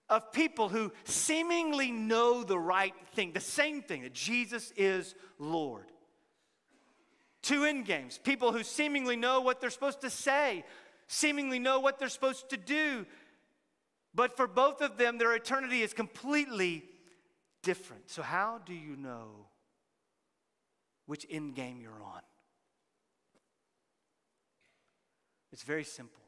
of 0.10 0.32
people 0.32 0.70
who 0.70 0.92
seemingly 1.06 1.92
know 1.92 2.44
the 2.44 2.60
right 2.60 2.94
thing, 3.14 3.32
the 3.34 3.40
same 3.40 3.82
thing, 3.82 4.04
that 4.04 4.14
Jesus 4.14 4.74
is 4.76 5.16
Lord. 5.40 5.86
Two 7.42 7.64
end 7.64 7.86
games. 7.86 8.20
People 8.24 8.52
who 8.52 8.64
seemingly 8.64 9.16
know 9.16 9.42
what 9.42 9.62
they're 9.62 9.70
supposed 9.70 10.02
to 10.02 10.10
say, 10.10 10.64
seemingly 11.08 11.60
know 11.60 11.80
what 11.80 12.00
they're 12.00 12.10
supposed 12.10 12.50
to 12.50 12.58
do, 12.58 13.06
but 14.16 14.38
for 14.38 14.48
both 14.48 14.82
of 14.82 14.98
them, 14.98 15.18
their 15.18 15.34
eternity 15.34 15.82
is 15.82 15.94
completely 15.94 16.84
different. 17.62 18.10
So, 18.10 18.22
how 18.22 18.60
do 18.66 18.74
you 18.74 18.96
know 18.96 19.48
which 21.06 21.26
end 21.30 21.56
game 21.56 21.82
you're 21.82 21.92
on? 21.92 22.22
It's 25.52 25.64
very 25.64 25.84
simple. 25.84 26.22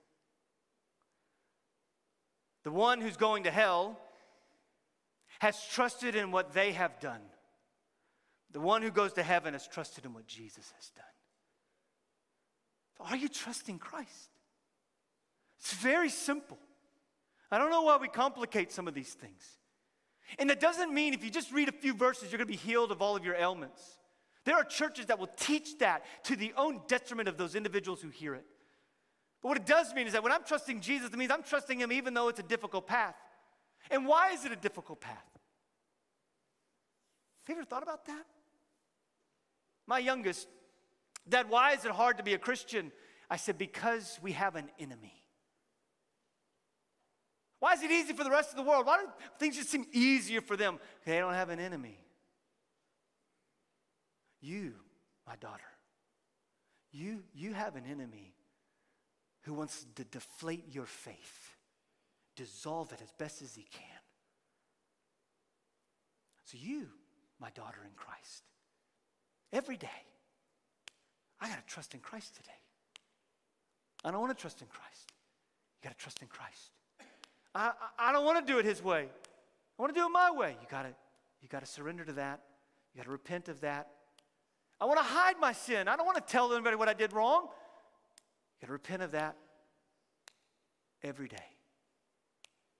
The 2.63 2.71
one 2.71 3.01
who's 3.01 3.17
going 3.17 3.43
to 3.43 3.51
hell 3.51 3.99
has 5.39 5.55
trusted 5.67 6.15
in 6.15 6.31
what 6.31 6.53
they 6.53 6.71
have 6.71 6.99
done. 6.99 7.21
The 8.51 8.59
one 8.59 8.81
who 8.81 8.89
goes 8.89 9.13
to 9.13 9.23
heaven 9.23 9.53
has 9.53 9.67
trusted 9.67 10.05
in 10.05 10.13
what 10.13 10.25
Jesus 10.27 10.71
has 10.75 10.89
done. 10.91 11.05
Are 12.99 13.17
you 13.17 13.27
trusting 13.27 13.79
Christ? 13.79 14.29
It's 15.59 15.73
very 15.73 16.09
simple. 16.09 16.57
I 17.55 17.57
don't 17.57 17.71
know 17.71 17.83
why 17.83 17.95
we 17.95 18.09
complicate 18.09 18.73
some 18.73 18.85
of 18.85 18.93
these 18.93 19.13
things. 19.13 19.41
And 20.37 20.49
that 20.49 20.59
doesn't 20.59 20.93
mean 20.93 21.13
if 21.13 21.23
you 21.23 21.29
just 21.29 21.53
read 21.53 21.69
a 21.69 21.71
few 21.71 21.93
verses, 21.93 22.29
you're 22.29 22.37
going 22.37 22.49
to 22.49 22.51
be 22.51 22.57
healed 22.57 22.91
of 22.91 23.01
all 23.01 23.15
of 23.15 23.23
your 23.23 23.35
ailments. 23.35 23.81
There 24.43 24.55
are 24.55 24.63
churches 24.65 25.05
that 25.05 25.19
will 25.19 25.29
teach 25.37 25.77
that 25.77 26.03
to 26.25 26.35
the 26.35 26.51
own 26.57 26.81
detriment 26.89 27.29
of 27.29 27.37
those 27.37 27.55
individuals 27.55 28.01
who 28.01 28.09
hear 28.09 28.35
it. 28.35 28.43
But 29.41 29.47
what 29.47 29.57
it 29.57 29.65
does 29.65 29.93
mean 29.93 30.05
is 30.05 30.11
that 30.11 30.21
when 30.21 30.33
I'm 30.33 30.43
trusting 30.43 30.81
Jesus, 30.81 31.07
it 31.07 31.15
means 31.15 31.31
I'm 31.31 31.43
trusting 31.43 31.79
Him 31.79 31.93
even 31.93 32.13
though 32.13 32.27
it's 32.27 32.41
a 32.41 32.43
difficult 32.43 32.87
path. 32.87 33.15
And 33.89 34.05
why 34.05 34.31
is 34.31 34.43
it 34.43 34.51
a 34.51 34.57
difficult 34.57 34.99
path? 34.99 35.23
Have 37.47 37.55
you 37.55 37.61
ever 37.61 37.65
thought 37.65 37.83
about 37.83 38.05
that? 38.07 38.25
My 39.87 39.99
youngest, 39.99 40.49
Dad, 41.29 41.49
why 41.49 41.71
is 41.71 41.85
it 41.85 41.91
hard 41.91 42.17
to 42.17 42.23
be 42.23 42.33
a 42.33 42.37
Christian? 42.37 42.91
I 43.29 43.37
said, 43.37 43.57
Because 43.57 44.19
we 44.21 44.33
have 44.33 44.57
an 44.57 44.69
enemy. 44.77 45.24
Why 47.65 47.73
is 47.73 47.81
it 47.81 47.89
easy 47.89 48.13
for 48.13 48.23
the 48.23 48.29
rest 48.29 48.51
of 48.51 48.57
the 48.57 48.61
world? 48.61 48.85
Why 48.85 48.99
do 48.99 49.07
things 49.39 49.55
just 49.55 49.71
seem 49.71 49.87
easier 49.91 50.39
for 50.39 50.55
them? 50.55 50.77
They 51.03 51.17
don't 51.17 51.33
have 51.33 51.49
an 51.49 51.59
enemy. 51.59 51.97
You, 54.39 54.73
my 55.25 55.35
daughter, 55.37 55.63
you, 56.91 57.23
you 57.33 57.53
have 57.53 57.75
an 57.75 57.85
enemy 57.89 58.35
who 59.45 59.55
wants 59.55 59.83
to 59.95 60.03
deflate 60.03 60.65
your 60.71 60.85
faith, 60.85 61.55
dissolve 62.35 62.93
it 62.93 62.99
as 63.01 63.11
best 63.13 63.41
as 63.41 63.55
he 63.55 63.63
can. 63.63 63.99
So, 66.43 66.59
you, 66.61 66.85
my 67.41 67.49
daughter 67.49 67.79
in 67.83 67.95
Christ, 67.95 68.43
every 69.51 69.77
day, 69.77 70.03
I 71.41 71.49
got 71.49 71.67
to 71.67 71.73
trust 71.73 71.95
in 71.95 71.99
Christ 71.99 72.35
today. 72.35 72.61
I 74.03 74.11
don't 74.11 74.21
want 74.21 74.37
to 74.37 74.39
trust 74.39 74.61
in 74.61 74.67
Christ. 74.67 75.11
You 75.81 75.89
got 75.89 75.97
to 75.97 76.03
trust 76.03 76.21
in 76.21 76.27
Christ. 76.27 76.74
I, 77.55 77.71
I, 77.97 78.11
don't 78.11 78.25
want 78.25 78.45
to 78.45 78.53
do 78.53 78.59
it 78.59 78.65
his 78.65 78.83
way. 78.83 79.07
I 79.07 79.81
want 79.81 79.95
to 79.95 79.99
do 79.99 80.05
it 80.05 80.09
my 80.09 80.29
way. 80.29 80.57
You 80.61 80.67
got 80.69 80.83
to 80.83 80.89
you 81.41 81.47
got 81.47 81.61
to 81.61 81.65
surrender 81.65 82.03
to 82.03 82.13
that. 82.13 82.41
You 82.93 82.99
got 82.99 83.05
to 83.05 83.11
repent 83.11 83.47
of 83.49 83.61
that. 83.61 83.87
I 84.81 84.85
want 84.85 84.97
to 84.97 85.05
hide 85.05 85.35
my 85.39 85.53
sin. 85.53 85.87
I 85.87 85.95
don't 85.95 86.05
want 86.05 86.17
to 86.17 86.31
tell 86.31 86.51
anybody 86.53 86.75
what 86.75 86.89
I 86.89 86.93
did 86.93 87.13
wrong. 87.13 87.43
You 87.43 88.61
got 88.61 88.67
to 88.67 88.73
repent 88.73 89.03
of 89.03 89.11
that 89.11 89.37
every 91.01 91.27
day. 91.27 91.37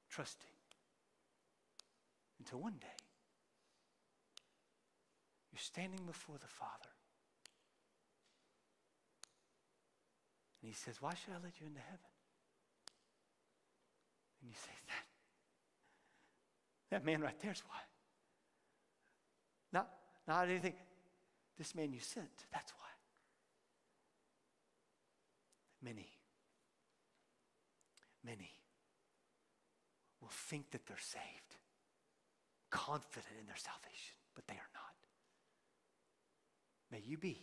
Trusting. 0.10 0.50
Until 2.40 2.60
one 2.60 2.74
day, 2.82 2.88
you're 5.52 5.60
standing 5.60 6.02
before 6.06 6.38
the 6.38 6.48
Father. 6.48 6.90
And 10.62 10.70
he 10.70 10.76
says, 10.76 11.02
Why 11.02 11.14
should 11.14 11.34
I 11.34 11.44
let 11.44 11.60
you 11.62 11.68
into 11.68 11.82
heaven? 11.82 12.15
And 14.46 14.54
you 14.54 14.58
say, 14.62 14.72
That, 16.92 17.00
that 17.00 17.06
man 17.06 17.22
right 17.22 17.36
there's 17.42 17.64
why. 17.68 17.80
Not, 19.74 19.90
not 20.28 20.48
anything. 20.48 20.76
This 21.58 21.74
man 21.74 21.92
you 21.92 22.00
sent, 22.00 22.46
that's 22.54 22.72
why. 22.74 22.88
Many, 25.82 26.08
many 28.24 28.52
will 30.22 30.30
think 30.30 30.70
that 30.72 30.86
they're 30.86 30.98
saved, 31.00 31.56
confident 32.70 33.34
in 33.40 33.48
their 33.48 33.56
salvation, 33.56 34.16
but 34.36 34.46
they 34.48 34.54
are 34.54 34.70
not. 34.76 34.94
May 36.92 37.02
you 37.04 37.18
be 37.18 37.40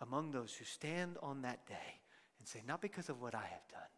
among 0.00 0.30
those 0.30 0.54
who 0.54 0.64
stand 0.64 1.16
on 1.20 1.42
that 1.42 1.66
day 1.66 2.00
and 2.38 2.46
say, 2.46 2.62
Not 2.64 2.80
because 2.80 3.08
of 3.08 3.20
what 3.20 3.34
I 3.34 3.42
have 3.42 3.66
done, 3.68 3.90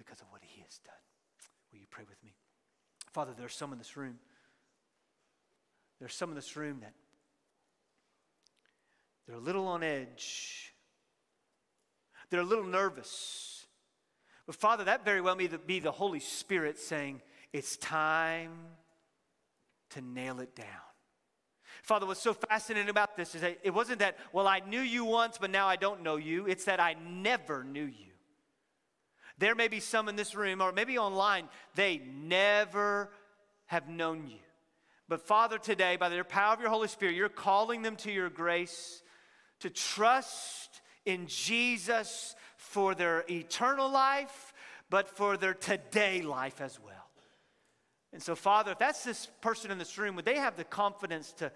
because 0.00 0.20
of 0.20 0.26
what 0.30 0.40
He 0.42 0.62
has 0.62 0.78
done. 0.78 0.94
Will 1.70 1.80
you 1.80 1.86
pray 1.90 2.04
with 2.08 2.22
me? 2.24 2.32
Father, 3.12 3.32
there's 3.36 3.54
some 3.54 3.72
in 3.72 3.78
this 3.78 3.96
room. 3.96 4.18
There's 5.98 6.14
some 6.14 6.30
in 6.30 6.34
this 6.34 6.56
room 6.56 6.78
that 6.80 6.94
they're 9.26 9.36
a 9.36 9.40
little 9.40 9.68
on 9.68 9.82
edge. 9.82 10.72
They're 12.30 12.40
a 12.40 12.44
little 12.44 12.64
nervous. 12.64 13.66
But 14.46 14.56
Father, 14.56 14.84
that 14.84 15.04
very 15.04 15.20
well 15.20 15.36
may 15.36 15.48
be 15.48 15.80
the 15.80 15.92
Holy 15.92 16.20
Spirit 16.20 16.78
saying, 16.78 17.20
It's 17.52 17.76
time 17.76 18.52
to 19.90 20.00
nail 20.00 20.40
it 20.40 20.56
down. 20.56 20.66
Father, 21.82 22.06
what's 22.06 22.22
so 22.22 22.34
fascinating 22.34 22.88
about 22.88 23.16
this 23.16 23.34
is 23.34 23.40
that 23.40 23.58
it 23.62 23.70
wasn't 23.70 23.98
that, 24.00 24.18
well, 24.32 24.46
I 24.46 24.60
knew 24.60 24.80
you 24.80 25.04
once, 25.04 25.38
but 25.38 25.50
now 25.50 25.66
I 25.66 25.76
don't 25.76 26.02
know 26.02 26.16
you. 26.16 26.46
It's 26.46 26.64
that 26.64 26.80
I 26.80 26.94
never 26.94 27.64
knew 27.64 27.84
you. 27.84 28.09
There 29.40 29.54
may 29.54 29.68
be 29.68 29.80
some 29.80 30.10
in 30.10 30.16
this 30.16 30.34
room 30.34 30.60
or 30.60 30.70
maybe 30.70 30.98
online, 30.98 31.48
they 31.74 32.02
never 32.06 33.10
have 33.66 33.88
known 33.88 34.26
you. 34.26 34.36
But 35.08 35.22
Father, 35.22 35.56
today, 35.56 35.96
by 35.96 36.10
the 36.10 36.22
power 36.22 36.52
of 36.52 36.60
your 36.60 36.68
Holy 36.68 36.88
Spirit, 36.88 37.14
you're 37.14 37.30
calling 37.30 37.80
them 37.80 37.96
to 37.96 38.12
your 38.12 38.28
grace 38.28 39.02
to 39.60 39.70
trust 39.70 40.82
in 41.06 41.26
Jesus 41.26 42.36
for 42.56 42.94
their 42.94 43.24
eternal 43.30 43.90
life, 43.90 44.52
but 44.90 45.08
for 45.08 45.38
their 45.38 45.54
today 45.54 46.20
life 46.20 46.60
as 46.60 46.78
well. 46.78 46.94
And 48.12 48.22
so, 48.22 48.34
Father, 48.34 48.72
if 48.72 48.78
that's 48.78 49.04
this 49.04 49.26
person 49.40 49.70
in 49.70 49.78
this 49.78 49.96
room, 49.96 50.16
would 50.16 50.26
they 50.26 50.36
have 50.36 50.56
the 50.56 50.64
confidence 50.64 51.32
to, 51.38 51.50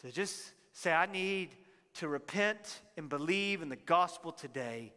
to 0.00 0.10
just 0.10 0.52
say, 0.72 0.92
I 0.92 1.06
need 1.06 1.50
to 1.94 2.08
repent 2.08 2.80
and 2.96 3.08
believe 3.08 3.62
in 3.62 3.68
the 3.68 3.76
gospel 3.76 4.32
today? 4.32 4.92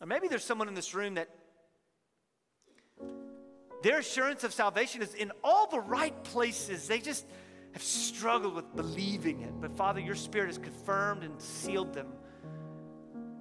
Or 0.00 0.06
maybe 0.06 0.28
there's 0.28 0.44
someone 0.44 0.68
in 0.68 0.74
this 0.74 0.94
room 0.94 1.14
that 1.14 1.28
their 3.82 3.98
assurance 3.98 4.44
of 4.44 4.52
salvation 4.52 5.02
is 5.02 5.14
in 5.14 5.32
all 5.44 5.68
the 5.68 5.80
right 5.80 6.24
places. 6.24 6.88
They 6.88 6.98
just 6.98 7.26
have 7.72 7.82
struggled 7.82 8.54
with 8.54 8.74
believing 8.74 9.42
it. 9.42 9.52
But 9.60 9.76
Father, 9.76 10.00
your 10.00 10.14
Spirit 10.14 10.46
has 10.48 10.58
confirmed 10.58 11.22
and 11.22 11.40
sealed 11.40 11.92
them. 11.92 12.08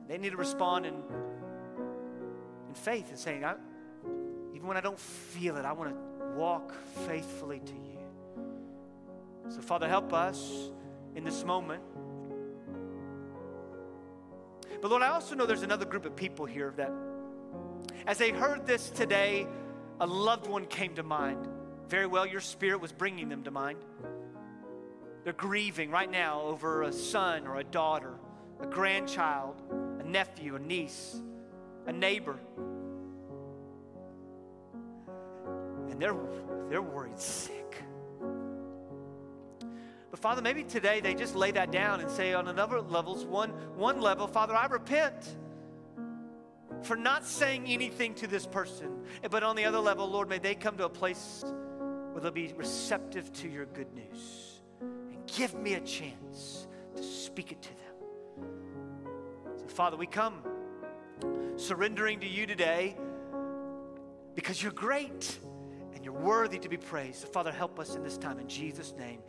They 0.08 0.18
need 0.18 0.32
to 0.32 0.38
respond 0.38 0.86
in, 0.86 0.94
in 0.94 2.74
faith 2.74 3.10
and 3.10 3.18
saying, 3.18 3.44
I, 3.44 3.56
even 4.54 4.68
when 4.68 4.78
I 4.78 4.82
don't 4.82 5.00
feel 5.00 5.58
it, 5.58 5.66
I 5.66 5.72
want 5.72 5.92
to 5.92 6.26
walk 6.36 6.74
faithfully 7.08 7.60
to 7.60 7.74
you. 7.74 7.96
So, 9.50 9.62
Father, 9.62 9.88
help 9.88 10.14
us 10.14 10.70
in 11.16 11.24
this 11.24 11.44
moment. 11.44 11.82
But 14.82 14.92
Lord, 14.92 15.04
I 15.04 15.10
also 15.10 15.36
know 15.36 15.46
there's 15.46 15.64
another 15.64 15.86
group 15.86 16.06
of 16.06 16.16
people 16.16 16.46
here 16.46 16.74
that, 16.78 16.92
as 18.08 18.18
they 18.18 18.32
heard 18.32 18.66
this 18.66 18.90
today, 18.90 19.48
a 20.00 20.06
loved 20.06 20.48
one 20.48 20.66
came 20.66 20.96
to 20.96 21.04
mind. 21.04 21.48
Very 21.88 22.08
well, 22.08 22.26
your 22.26 22.42
spirit 22.42 22.82
was 22.82 22.92
bringing 22.92 23.30
them 23.30 23.44
to 23.44 23.52
mind. 23.52 23.80
They're 25.24 25.34
grieving 25.34 25.90
right 25.90 26.10
now 26.10 26.42
over 26.42 26.84
a 26.84 26.92
son 26.92 27.48
or 27.48 27.58
a 27.58 27.64
daughter, 27.64 28.14
a 28.60 28.68
grandchild, 28.68 29.62
a 30.00 30.04
nephew, 30.04 30.56
a 30.56 30.60
niece, 30.60 31.20
a 31.88 31.92
neighbor. 31.92 32.40
and 35.96 36.02
they're, 36.02 36.18
they're 36.70 36.82
worried 36.82 37.18
sick. 37.18 37.85
But 40.16 40.22
Father, 40.22 40.42
maybe 40.42 40.64
today 40.64 41.02
they 41.02 41.14
just 41.14 41.36
lay 41.36 41.52
that 41.52 41.72
down 41.72 42.00
and 42.00 42.10
say 42.10 42.34
on 42.34 42.48
another 42.48 42.80
levels, 42.80 43.26
one, 43.26 43.50
one 43.76 44.00
level, 44.00 44.28
Father, 44.28 44.56
I 44.56 44.68
repent 44.68 45.36
for 46.84 46.96
not 46.96 47.26
saying 47.26 47.66
anything 47.68 48.14
to 48.16 48.28
this 48.28 48.46
person. 48.48 49.04
But 49.30 49.44
on 49.44 49.58
the 49.58 49.66
other 49.66 49.80
level, 49.80 50.08
Lord, 50.10 50.30
may 50.30 50.38
they 50.38 50.56
come 50.56 50.78
to 50.78 50.86
a 50.86 50.90
place 50.90 51.44
where 52.14 52.22
they'll 52.22 52.32
be 52.32 52.54
receptive 52.56 53.34
to 53.34 53.50
your 53.50 53.66
good 53.66 53.94
news. 53.94 54.62
And 54.80 55.18
give 55.28 55.54
me 55.54 55.74
a 55.74 55.82
chance 55.82 56.66
to 56.96 57.04
speak 57.04 57.52
it 57.52 57.62
to 57.62 57.70
them. 57.70 58.48
So, 59.58 59.68
Father, 59.68 59.98
we 59.98 60.08
come 60.08 60.42
surrendering 61.58 62.22
to 62.22 62.26
you 62.26 62.46
today 62.46 62.96
because 64.34 64.64
you're 64.64 64.72
great. 64.72 65.40
And 65.94 66.04
you're 66.04 66.14
worthy 66.14 66.60
to 66.60 66.68
be 66.68 66.76
praised. 66.76 67.26
Father, 67.30 67.54
help 67.54 67.80
us 67.80 67.96
in 67.96 68.04
this 68.04 68.18
time 68.18 68.38
in 68.38 68.50
Jesus' 68.50 68.94
name. 68.98 69.20